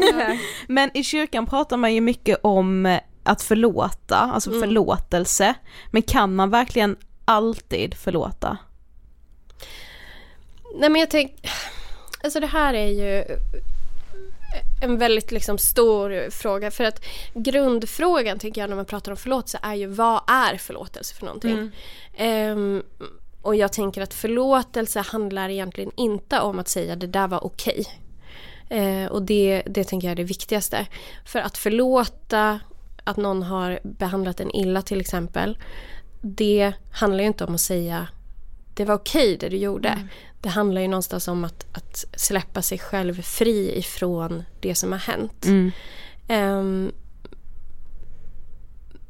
[0.68, 4.62] Men i kyrkan pratar man ju mycket om eh, att förlåta, alltså Mm.
[4.62, 5.54] förlåtelse.
[5.92, 8.58] Men kan man verkligen alltid förlåta?
[10.76, 11.52] Nej men jag tänker,
[12.24, 13.24] alltså det här är ju
[14.84, 19.60] en väldigt liksom stor fråga för att grundfrågan tycker jag när man pratar om förlåtelse
[19.62, 21.72] är ju vad är förlåtelse för någonting?
[22.18, 22.84] Ehm,
[23.44, 27.86] och jag tänker att förlåtelse handlar egentligen inte om att säga det där var okej.
[28.70, 30.88] Eh, och det, det tänker jag är det viktigaste.
[31.26, 32.60] För att förlåta
[33.04, 35.58] att någon har behandlat en illa till exempel.
[36.22, 38.08] Det handlar ju inte om att säga
[38.74, 40.08] det var okej det du gjorde.
[40.42, 45.00] Det handlar ju någonstans om att, att släppa sig själv fri ifrån det som har
[45.00, 45.46] hänt.
[46.28, 46.92] Ehm,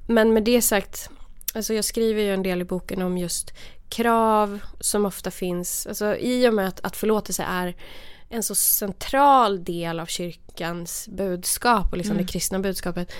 [0.08, 1.10] men med det sagt,
[1.54, 3.54] alltså jag skriver ju en del i boken om just
[3.94, 5.88] krav som ofta finns.
[5.88, 7.76] Alltså i och med att, att förlåtelse är
[8.30, 13.12] en så central del av kyrkans budskap och liksom det kristna budskapet.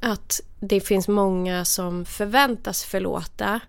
[0.00, 3.60] Att det finns många som förväntas förlåta.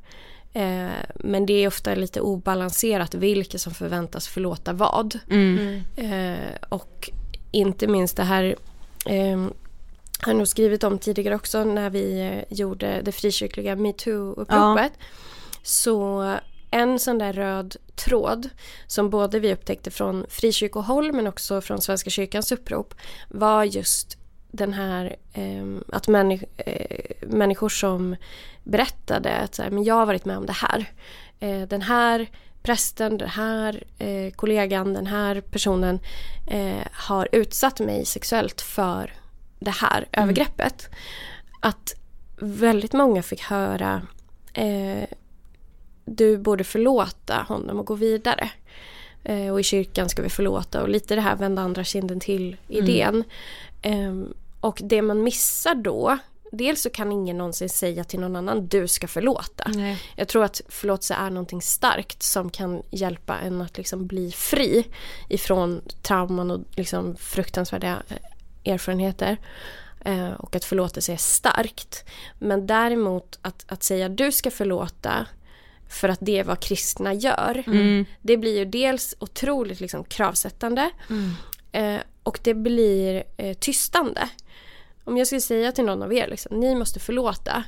[0.53, 5.19] Eh, men det är ofta lite obalanserat vilka som förväntas förlåta vad.
[5.95, 7.09] Eh, och
[7.51, 8.55] inte minst det här
[9.05, 9.37] eh,
[10.21, 14.91] har jag nog skrivit om tidigare också när vi eh, gjorde det frikyrkliga metoo-uppropet.
[15.65, 16.37] Så
[16.71, 18.49] en sån där röd tråd
[18.87, 22.93] som både vi upptäckte från frikyrkohåll men också från Svenska kyrkans upprop
[23.29, 24.17] var just
[24.51, 28.15] den här eh, att männi- eh, människor som
[28.63, 30.85] berättade att så här, men jag har varit med om det här.
[31.39, 32.27] Eh, den här
[32.63, 35.99] prästen, den här eh, kollegan, den här personen
[36.47, 39.13] eh, har utsatt mig sexuellt för
[39.59, 40.89] det här övergreppet.
[41.59, 41.95] Att
[42.37, 44.01] väldigt många fick höra
[44.53, 45.03] eh,
[46.05, 48.49] du borde förlåta honom och gå vidare.
[49.23, 52.57] Eh, och i kyrkan ska vi förlåta och lite det här vända andra kinden till
[52.67, 53.23] idén.
[53.81, 56.17] Ehm, och det man missar då,
[56.51, 59.71] dels så kan ingen någonsin säga till någon annan du ska förlåta.
[60.15, 64.87] Jag tror att förlåtelse är någonting starkt som kan hjälpa en att liksom bli fri
[65.29, 69.37] ifrån trauman och liksom fruktansvärda eh, erfarenheter.
[70.05, 72.05] Eh, och att förlåtelse är starkt.
[72.39, 75.25] Men däremot att, att säga du ska förlåta
[75.95, 77.63] för att det är vad kristna gör.
[78.21, 80.89] Det blir ju dels otroligt liksom kravsättande
[81.71, 84.29] eh, och det blir eh, tystande.
[85.03, 87.63] Om jag skulle säga till någon av er liksom, ni måste förlåta.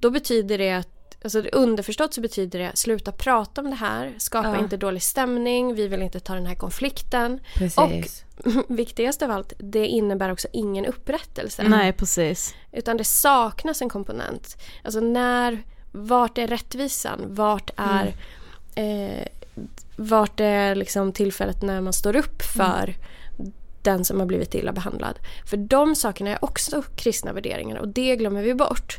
[0.00, 4.48] Då betyder det att, alltså underförstått så betyder det sluta prata om det här, skapa
[4.48, 4.58] Ja.
[4.58, 7.40] inte dålig stämning, vi vill inte ta den här konflikten.
[7.54, 8.24] Precis.
[8.36, 11.62] Och viktigast av allt, det innebär också ingen upprättelse.
[11.62, 12.54] Nej precis.
[12.72, 14.56] Utan det saknas en komponent.
[14.84, 15.62] Alltså när,
[15.92, 17.20] vart är rättvisan?
[17.28, 18.14] Vart är,
[18.74, 19.26] eh,
[19.96, 22.94] vart är liksom tillfället när man står upp för
[23.82, 25.18] den som har blivit illa behandlad?
[25.46, 28.98] För de sakerna är också kristna värderingar och det glömmer vi bort.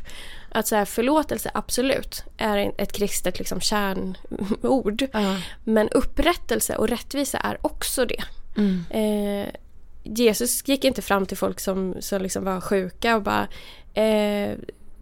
[0.50, 5.04] Att så här, förlåtelse absolut är ett kristet liksom kärnord.
[5.64, 8.24] Men upprättelse och rättvisa är också det.
[8.56, 8.84] Mm.
[8.90, 9.48] Eh,
[10.02, 13.48] Jesus gick inte fram till folk som, som liksom var sjuka och bara
[13.94, 14.52] eh,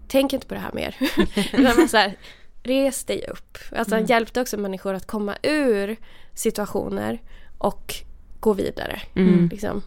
[0.09, 0.97] Tänk inte på det här mer.
[1.53, 2.17] Utan var så här,
[2.63, 3.59] res dig upp.
[3.77, 5.97] Alltså han hjälpte också människor att komma ur
[6.35, 7.23] situationer
[7.59, 7.95] och
[8.41, 9.03] gå vidare.
[9.15, 9.49] Mm.
[9.49, 9.83] Liksom.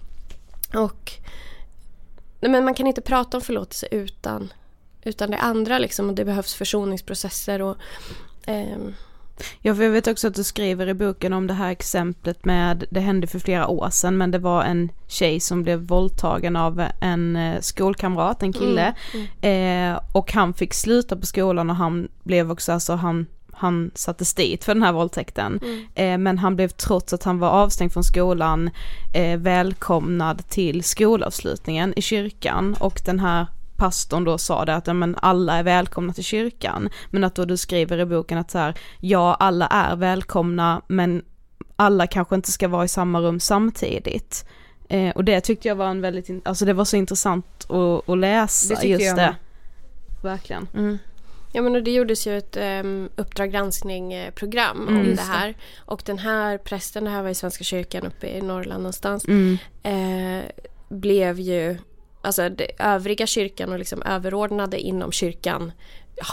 [0.73, 1.11] Och
[2.39, 4.53] nej, men man kan inte prata om förlåtelse utan,
[5.03, 6.09] utan det andra liksom.
[6.09, 7.77] Och det behövs försoningsprocesser och
[8.45, 8.93] ehm,
[9.61, 12.85] Ja, för jag vet också att du skriver i boken om det här exemplet med,
[12.89, 16.83] det hände för flera år sedan, men det var en tjej som blev våldtagen av
[17.01, 18.93] en eh, skolkamrat, en kille,
[19.41, 23.25] Eh, och han fick sluta på skolan och han blev också, alltså han
[23.57, 25.59] han sattes dit för den här våldtäkten.
[25.95, 28.69] Eh, men han blev trots att han var avstängd från skolan
[29.13, 32.75] eh, välkomnad till skolavslutningen i kyrkan.
[32.79, 33.45] Och den här
[33.77, 36.89] pastorn då sa det att ja, men alla är välkomna till kyrkan.
[37.09, 41.23] Men att då du skriver i boken att så här, ja alla är välkomna men
[41.75, 44.45] alla kanske inte ska vara i samma rum samtidigt.
[44.89, 48.17] Eh, och det tyckte jag var en väldigt, alltså det var så intressant att, att
[48.17, 49.35] läsa Det just jag det.
[50.23, 50.67] Verkligen.
[51.53, 55.01] Ja men och det gjordes ju ett um, Uppdrag granskning-program Mm.
[55.01, 55.55] om det här.
[55.77, 59.25] Och den här prästen, det här var i Svenska kyrkan uppe i Norrland någonstans.
[59.27, 59.57] Mm.
[59.83, 60.43] Eh,
[60.89, 61.77] blev ju,
[62.25, 65.71] alltså det, övriga kyrkan och liksom överordnade inom kyrkan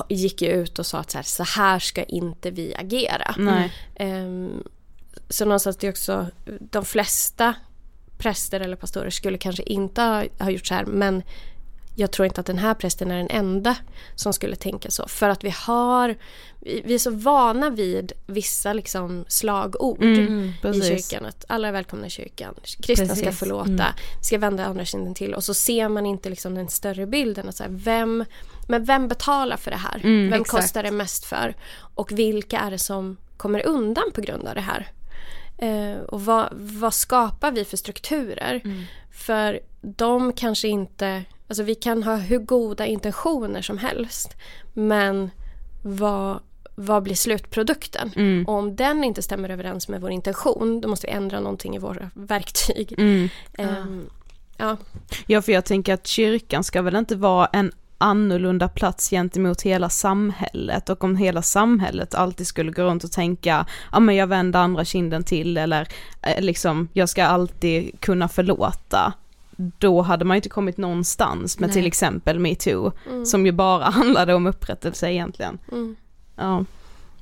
[0.08, 3.34] gick ju ut och sa att så här, så här ska inte vi agera.
[3.94, 4.62] Ehm,
[5.28, 6.26] så någonstans det är också,
[6.60, 7.54] de flesta
[8.18, 11.22] präster eller pastorer skulle kanske inte ha, ha gjort så här men
[11.94, 13.76] jag tror inte att den här prästen är den enda
[14.14, 15.08] som skulle tänka så.
[15.08, 16.16] För att vi har,
[16.60, 21.26] vi är så vana vid vissa liksom slagord Mm, i kyrkan.
[21.26, 22.54] Att alla är välkomna i kyrkan.
[22.82, 23.38] Kristna ska Precis.
[23.38, 23.86] förlåta.
[24.22, 25.34] Ska vända andra kinden till.
[25.34, 27.48] Och så ser man inte liksom den större bilden.
[27.48, 28.24] Att så här, vem,
[28.68, 30.00] men vem betalar för det här?
[30.04, 30.62] Mm, vem exakt.
[30.62, 31.54] kostar det mest för?
[31.94, 34.88] Och vilka är det som kommer undan på grund av det här?
[35.58, 38.60] Eh, och vad, vad skapar vi för strukturer?
[38.64, 38.84] Mm.
[39.12, 44.36] För de kanske inte, alltså vi kan ha hur goda intentioner som helst.
[44.72, 45.30] Men
[45.82, 46.40] vad,
[46.74, 48.12] vad blir slutprodukten?
[48.16, 48.46] Mm.
[48.48, 51.78] Och om den inte stämmer överens med vår intention, då måste vi ändra någonting i
[51.78, 52.94] våra verktyg.
[52.98, 53.28] Mm.
[53.58, 54.10] Ehm,
[54.56, 54.76] ja.
[55.26, 59.88] Ja, för jag tänker att kyrkan ska väl inte vara en annorlunda plats gentemot hela
[59.88, 64.60] samhället och om hela samhället alltid skulle gå runt och tänka, ja men jag vänder
[64.60, 65.88] andra kinden till eller
[66.22, 69.12] eh, liksom, jag ska alltid kunna förlåta.
[69.56, 71.74] Då hade man ju inte kommit någonstans med Nej.
[71.74, 72.92] till exempel metoo,
[73.24, 75.58] som ju bara handlade om upprättelse egentligen.
[75.72, 75.96] Mm.
[76.36, 76.64] Ja.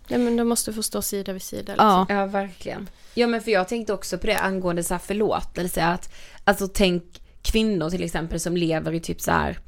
[0.09, 1.73] ja, men de måste få stå sida vid sida.
[1.73, 1.87] Liksom.
[1.87, 2.07] Ja.
[2.09, 2.89] Ja, verkligen.
[3.15, 5.85] Ja, men för jag tänkte också på det angående så här förlåtelse.
[5.85, 6.15] Att,
[6.45, 9.59] alltså tänk kvinnor till exempel som lever i typ så här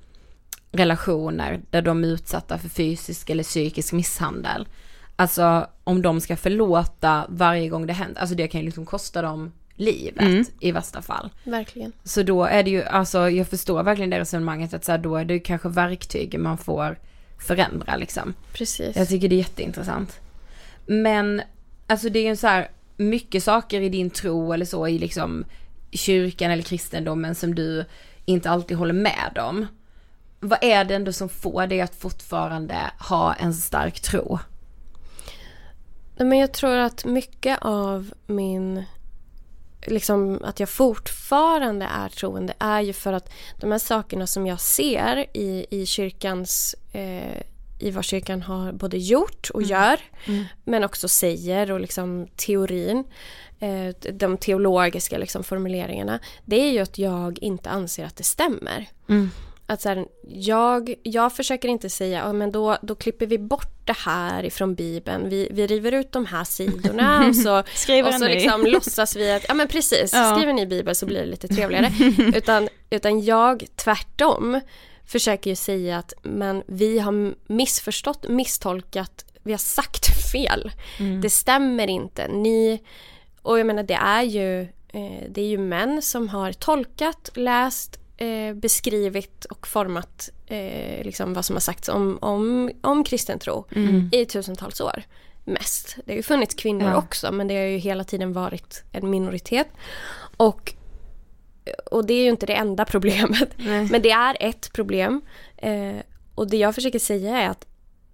[0.72, 4.68] relationer där de är utsatta för fysisk eller psykisk misshandel.
[5.16, 9.22] Alltså om de ska förlåta varje gång det händer, alltså det kan ju liksom kosta
[9.22, 10.44] dem livet Mm.
[10.60, 11.30] i värsta fall.
[11.44, 11.92] Verkligen.
[12.04, 15.16] Så då är det ju, alltså jag förstår verkligen det resonemanget att så här, då
[15.16, 16.98] är det ju kanske verktyg man får
[17.38, 18.34] förändra liksom.
[18.52, 18.96] Precis.
[18.96, 20.20] Jag tycker det är jätteintressant.
[20.86, 21.42] Men,
[21.86, 25.44] alltså det är ju så här, mycket saker i din tro eller så i liksom
[25.90, 27.84] kyrkan eller kristendomen som du
[28.24, 29.66] inte alltid håller med om.
[30.40, 34.38] Vad är det ändå som får dig att fortfarande ha en stark tro?
[36.16, 38.84] Men jag tror att mycket av min...
[39.86, 44.60] Liksom att jag fortfarande är troende är ju för att de här sakerna som jag
[44.60, 46.74] ser i, i kyrkans...
[46.92, 47.42] Eh,
[47.78, 50.00] I vad kyrkan har både gjort och gör
[50.64, 53.04] men också säger och liksom teorin.
[53.60, 56.18] Eh, de teologiska liksom formuleringarna.
[56.44, 58.88] Det är ju att jag inte anser att det stämmer.
[59.72, 63.86] Att så här, jag, jag försöker inte säga, ja, men då, då klipper vi bort
[63.86, 65.28] det här ifrån Bibeln.
[65.28, 69.32] Vi, vi river ut de här sidorna och så, Skriver och så liksom låtsas vi
[69.32, 70.34] att, ja men precis, Ja.
[70.36, 71.92] skriv en ny Bibel så blir det lite trevligare.
[72.36, 74.60] utan, utan jag tvärtom
[75.06, 80.70] försöker ju säga att men vi har missförstått, misstolkat, vi har sagt fel.
[81.22, 82.28] Det stämmer inte.
[82.28, 82.82] Ni,
[83.42, 84.60] och jag menar det är ju,
[84.92, 91.34] eh, det är ju män som har tolkat, läst, eh, beskrivit och format eh, liksom
[91.34, 93.66] vad som har sagts om, om, om kristen tro
[94.12, 95.02] i tusentals år.
[95.44, 95.96] Mest.
[96.04, 96.96] Det har ju funnits kvinnor Ja.
[96.96, 99.68] också men det har ju hela tiden varit en minoritet.
[100.36, 100.74] Och,
[101.90, 103.48] och det är ju inte det enda problemet.
[103.90, 105.22] Men det är ett problem.
[105.56, 105.96] Eh,
[106.34, 107.66] och det jag försöker säga är att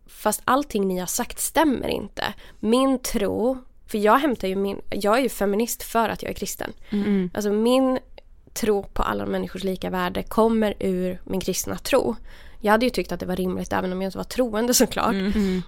[0.07, 2.25] fast allting ni har sagt stämmer inte.
[2.61, 6.35] Min tro, för jag hämtar ju min, jag är ju feminist för att jag är
[6.35, 6.73] kristen.
[7.35, 7.99] Alltså min
[8.61, 12.17] tro på alla människors lika värde kommer ur min kristna tro.
[12.61, 15.15] Jag hade ju tyckt att det var rimligt även om jag inte var troende såklart.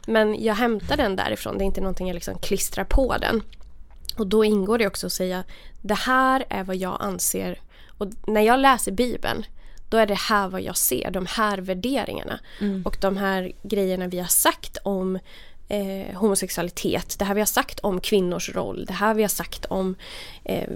[0.07, 3.43] Men jag hämtar den därifrån, det är inte någonting jag liksom klistrar på den.
[4.17, 5.45] Och då ingår det också att säga
[5.83, 7.59] det här är vad jag anser
[7.99, 9.45] och när jag läser bibeln
[9.89, 12.41] då är det här vad jag ser, de här värderingarna.
[12.85, 15.19] Och de här grejerna vi har sagt om
[15.69, 19.65] eh, homosexualitet, det här vi har sagt om kvinnors roll, det här vi har sagt
[19.65, 19.95] om
[20.45, 20.69] eh,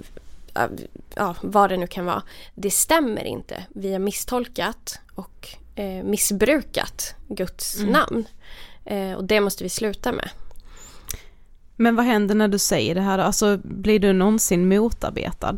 [1.15, 2.23] ja, vad det nu kan vara.
[2.55, 3.65] Det stämmer inte.
[3.69, 8.25] Vi har misstolkat och eh, missbrukat Guds namn.
[8.85, 10.29] Eh, och det måste vi sluta med.
[11.75, 13.19] Men vad händer när du säger det här?
[13.19, 15.57] Alltså blir du någonsin motarbetad?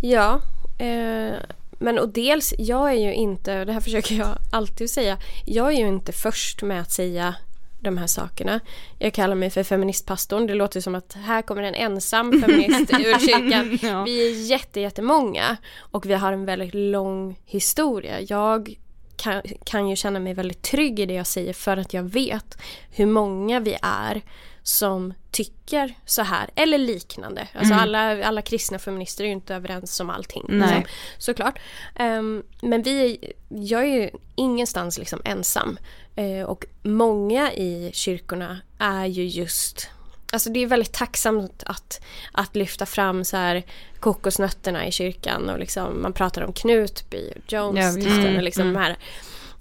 [0.00, 0.40] Ja,
[0.78, 1.34] eh,
[1.78, 5.72] men och dels, jag är ju inte, och det här försöker jag alltid säga, jag
[5.72, 7.34] är ju inte först med att säga
[7.82, 8.60] de här sakerna.
[8.98, 10.46] Jag kallar mig för feministpastorn.
[10.46, 13.78] Det låter som att här kommer en ensam feminist ur kyrkan.
[13.82, 14.04] Ja.
[14.04, 18.20] Vi är jätte, jättemånga och vi har en väldigt lång historia.
[18.20, 18.74] Jag
[19.16, 22.58] kan, kan ju känna mig väldigt trygg i det jag säger för att jag vet
[22.90, 24.22] hur många vi är
[24.62, 27.48] som tycker så här eller liknande.
[27.54, 30.44] Alltså alla, alla kristna feminister är ju inte överens om allting.
[30.48, 30.76] Nej.
[30.76, 30.84] Liksom,
[31.18, 31.58] såklart.
[31.94, 33.18] Ehm, men vi,
[33.48, 35.78] jag är ju ingenstans liksom ensam.
[36.16, 39.88] Eh, och många i kyrkorna är ju just
[40.32, 42.00] Alltså det är väldigt tacksamt att,
[42.32, 43.62] att lyfta fram så här
[44.00, 48.62] kokosnötterna i kyrkan och liksom man pratar om Knutby och Jones mm, Mm, och liksom
[48.68, 48.82] mm.
[48.82, 48.96] här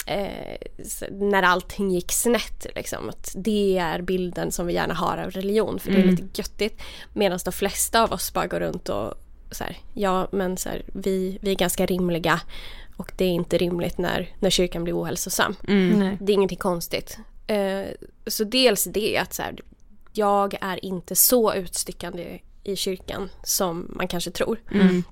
[0.05, 0.57] eh,
[1.11, 5.79] när allting gick snett liksom att det är bilden som vi gärna har av religion
[5.79, 6.15] för det är Mm.
[6.15, 6.81] lite göttigt
[7.13, 9.13] medan de flesta av oss bara går runt och
[9.51, 12.39] så här, ja men så här, vi, vi är ganska rimliga
[13.01, 15.55] och det är inte rimligt när, när kyrkan blir ohälsosam.
[15.61, 16.17] Nej.
[16.19, 17.17] Det är ingenting konstigt.
[17.47, 17.85] Eh,
[18.27, 19.55] så dels det att så här,
[20.13, 24.61] jag är inte så utstickande i kyrkan som man kanske tror.
[24.71, 25.03] Mm.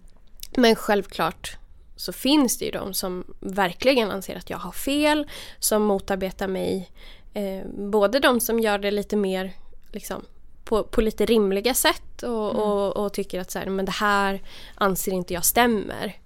[0.55, 1.57] Men självklart
[1.95, 5.27] så finns det ju de som verkligen anser att jag har fel,
[5.59, 6.91] som motarbetar mig.
[7.33, 9.53] Eh, både de som gör det lite mer
[9.91, 10.25] liksom,
[10.63, 14.41] på, på lite rimliga sätt och, och, och tycker att så här, men det här
[14.75, 16.19] anser inte jag stämmer.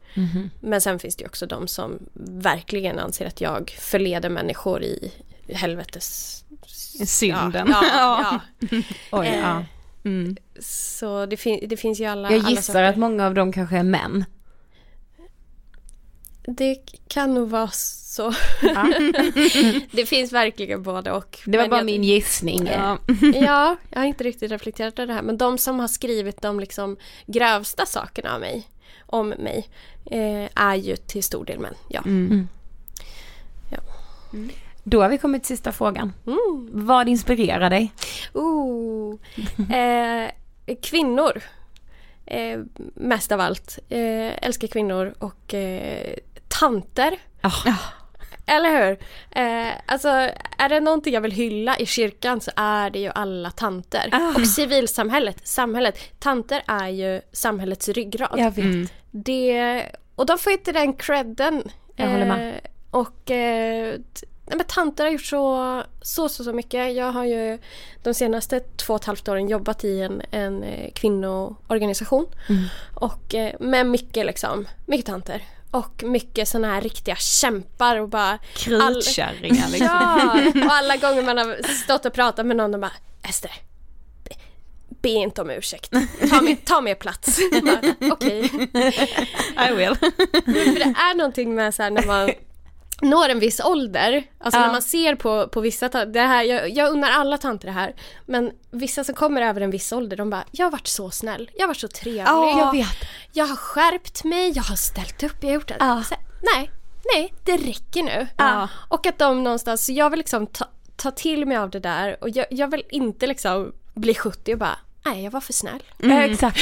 [0.60, 2.00] Men sen finns det också de som
[2.42, 5.12] verkligen anser att jag förleder människor i
[5.50, 6.40] helvetes...
[7.06, 7.68] Synden.
[7.70, 8.42] Ja, ja,
[8.72, 8.82] ja.
[9.12, 9.66] Oj, Eh, ja.
[10.06, 10.36] Mm.
[10.60, 12.84] Så det, fin- det finns ju alla Jag alla gissar sorter.
[12.84, 14.26] att många av dem kanske är män.
[16.48, 16.76] Det
[17.08, 18.34] kan nog vara så.
[19.92, 21.40] det finns verkligen både och.
[21.46, 22.68] Det var bara jag- min gissning.
[22.68, 22.98] Ja.
[23.34, 25.22] Ja, jag har inte riktigt reflekterat över det här.
[25.22, 28.68] Men de som har skrivit de liksom grövsta sakerna av mig,
[29.06, 29.70] om mig
[30.06, 31.76] eh, är ju till stor del män.
[31.88, 32.02] Ja.
[32.06, 32.48] Mm.
[34.84, 36.14] Då har vi kommit till sista frågan.
[36.28, 36.70] Mm.
[36.72, 37.94] Vad inspirerar dig?
[38.34, 39.20] Ooh.
[39.72, 40.30] Eh,
[40.82, 41.42] kvinnor.
[42.26, 42.60] Eh,
[42.94, 43.80] mest av allt.
[43.90, 46.16] Eh, älskar kvinnor och eh,
[46.48, 47.18] tanter.
[47.42, 47.74] Ah.
[48.46, 48.98] Eller hur?
[49.32, 50.08] Eh, alltså
[50.58, 54.10] är det någonting jag vill hylla i kyrkan så är det ju alla tanter.
[54.12, 54.36] Ah.
[54.36, 56.20] Och civilsamhället, samhället.
[56.20, 58.40] Tanter är ju samhällets ryggrad.
[58.40, 58.66] Jag vet.
[58.66, 58.88] Mm.
[59.12, 59.86] Det,
[60.16, 61.64] och de får inte den credden.
[61.96, 62.50] Jag håller med.
[62.50, 62.56] Eh,
[62.92, 63.96] och eh,
[64.46, 66.96] nej, men tanter har gjort så, så, så, så mycket.
[66.96, 67.60] Jag har ju
[68.04, 72.26] de senaste två och ett halvt åren jobbat i en, en eh, kvinnoorganisation.
[72.50, 72.64] Mm.
[72.96, 75.42] Och eh, med mycket liksom, mycket tanter.
[75.74, 79.88] Och mycket sådana här riktiga kämpar och bara Krutkärringar liksom.
[80.56, 82.92] Ja, och alla gånger man har stått och pratat med någon och bara
[83.30, 83.52] Ester,
[84.24, 84.36] be,
[85.02, 85.92] be inte om ursäkt.
[86.30, 87.40] Ta mer, ta mer plats.
[88.12, 88.44] Okej.
[89.70, 89.96] I will.
[89.96, 92.32] För det är någonting med så här när man
[93.04, 94.66] når en viss ålder, alltså Ja.
[94.66, 97.96] när man ser på, på vissa det här, jag, jag unnar alla tanter det här,
[98.26, 101.50] men vissa som kommer över en viss ålder, de bara Jag har varit så snäll,
[101.54, 102.98] jag har varit så trevlig, jag vet.
[103.34, 105.76] jag har skärpt mig, jag har ställt upp, jag har gjort det.
[105.80, 106.04] Ja.
[106.10, 106.16] Så,
[106.56, 106.72] nej,
[107.16, 108.28] nej, det räcker nu.
[108.38, 108.68] Ja.
[108.90, 112.18] Och att de någonstans, så jag vill liksom ta, ta till mig av det där
[112.22, 115.84] och jag, jag vill inte liksom bli 70 och bara Nej, jag var för snäll.
[115.98, 116.60] Ja, exakt.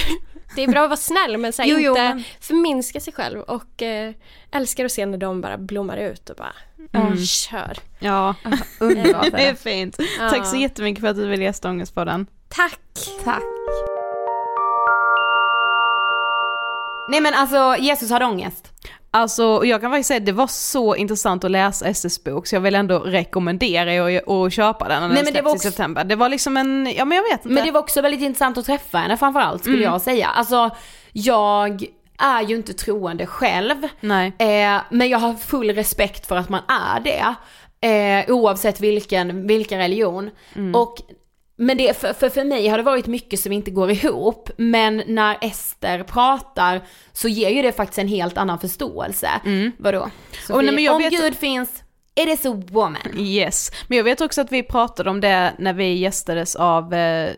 [0.56, 3.14] Det är bra att vara snäll men så här, Jo, jo, inte men- förminska sig
[3.14, 4.14] själv och eh,
[4.52, 6.54] älskar att se när de bara blommar ut och bara
[6.94, 7.18] Mm.
[7.18, 7.78] kör.
[8.00, 8.36] Ja,
[8.80, 9.32] Underbart.
[9.32, 9.96] det är fint.
[10.20, 10.30] Ja.
[10.30, 12.28] Tack så jättemycket för att du ville gästa Ångestpodden.
[12.50, 12.80] Tack!
[13.24, 13.44] Tack.
[17.10, 18.71] Nej men alltså Jesus hade ångest.
[19.14, 22.48] Alltså, och jag kan faktiskt säga att det var så intressant att läsa SS bok
[22.48, 25.68] så jag vill ändå rekommendera er att köpa den när Nej, den det släpps i
[25.68, 26.04] september.
[26.04, 27.50] Det var liksom en, ja men jag vet inte.
[27.50, 30.28] Men det var också väldigt intressant att träffa henne framförallt skulle jag säga.
[30.28, 30.70] Alltså
[31.12, 31.86] jag
[32.18, 33.88] är ju inte troende själv.
[34.38, 37.36] Eh, men jag har full respekt för att man är det.
[37.88, 40.30] Eh, oavsett vilken, vilken religion.
[40.74, 40.98] Och
[41.62, 45.04] Men det, för, för, för mig har det varit mycket som inte går ihop, men
[45.08, 46.82] när Ester pratar
[47.14, 49.30] så ger ju det faktiskt en helt annan förståelse.
[49.46, 49.72] Mm.
[49.80, 50.10] Vadå?
[50.32, 51.84] Sofie, Och nej, men jag om vet- Gud finns,
[52.16, 53.18] it is a woman.
[53.18, 57.30] Yes, men jag vet också att vi pratade om det när vi gästades av eh,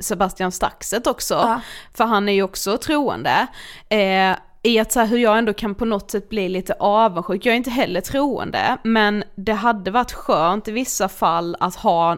[0.00, 1.60] Sebastian Staxet också, Ja.
[1.96, 3.46] för han är ju också troende.
[3.88, 7.46] Eh, I att så här, hur jag ändå kan på något sätt bli lite avundsjuk,
[7.46, 12.16] jag är inte heller troende, men det hade varit skönt i vissa fall att ha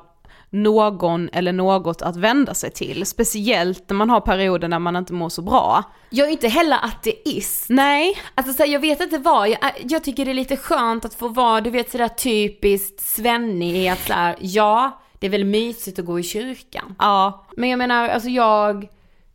[0.50, 5.12] någon eller något att vända sig till, speciellt när man har perioder när man inte
[5.12, 5.82] mår så bra.
[6.10, 7.66] Jag är inte heller ateist.
[7.68, 9.58] Nej, Alltså så här, jag vet inte vad, jag,
[9.88, 13.88] jag tycker det är lite skönt att få vara, du vet sådär typiskt svennig i
[13.88, 16.94] att så här, ja, det är väl mysigt att gå i kyrkan.
[16.98, 18.88] ja, Men jag menar, alltså jag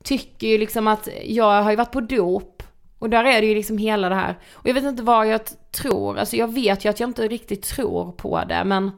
[0.03, 2.63] tycker ju liksom att jag har ju varit på dop
[2.99, 4.39] och där är det ju liksom hela det här.
[4.53, 7.63] Och jag vet inte vad jag tror, alltså jag vet ju att jag inte riktigt
[7.63, 8.91] tror på det men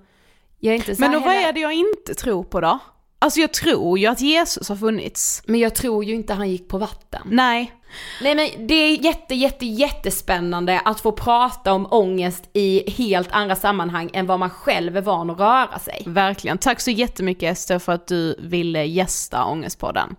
[0.59, 2.79] jag är inte så men då vad är det jag inte tror på då?
[3.19, 5.43] Alltså jag tror ju att Jesus har funnits.
[5.45, 7.21] Men jag tror ju inte han gick på vatten.
[7.25, 7.71] Nej,
[8.21, 13.55] Nej men det är jätte, jätte, jättespännande att få prata om ångest i helt andra
[13.55, 16.03] sammanhang än vad man själv är van att röra sig.
[16.05, 16.57] Verkligen.
[16.57, 20.15] Tack så jättemycket Ester för att du ville gästa Ångestpodden.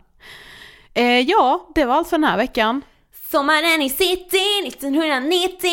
[0.95, 2.83] Eh, ja, det var allt för den här veckan.
[3.31, 5.71] Sommaren i city 1990.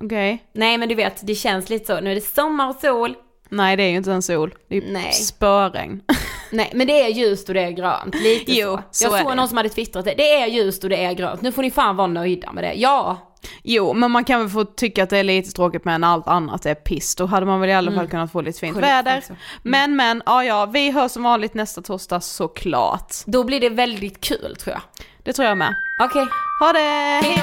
[0.00, 0.44] Okej.
[0.52, 2.00] Nej men du vet, det känns lite så.
[2.00, 3.14] Nu är det sommar och sol.
[3.48, 4.54] Nej, det är ju inte en sol.
[4.68, 5.12] Det är ju Nej.
[5.12, 6.00] spöregn.
[6.52, 8.82] Nej men det är ljust och det är grönt, lite Jo, så.
[8.90, 11.42] så Jag såg någon som hade twittrat det, det är ljust och det är grönt,
[11.42, 12.72] nu får ni fan vara nöjda med det.
[12.72, 13.18] Ja,
[13.62, 16.66] jo, men man kan väl få tycka att det är lite tråkigt men allt annat
[16.66, 17.14] är piss.
[17.14, 19.16] Då hade man väl i alla fall kunnat få lite fint Skölj- väder.
[19.16, 19.32] alltså.
[19.32, 19.40] Mm.
[19.62, 23.14] Men men, ja ja, vi hörs som vanligt nästa torsdag såklart.
[23.26, 24.82] då blir det väldigt kul tror jag.
[25.22, 25.74] Det tror jag med.
[26.00, 26.26] Okej,
[26.60, 27.20] Ha det!
[27.28, 27.42] Hej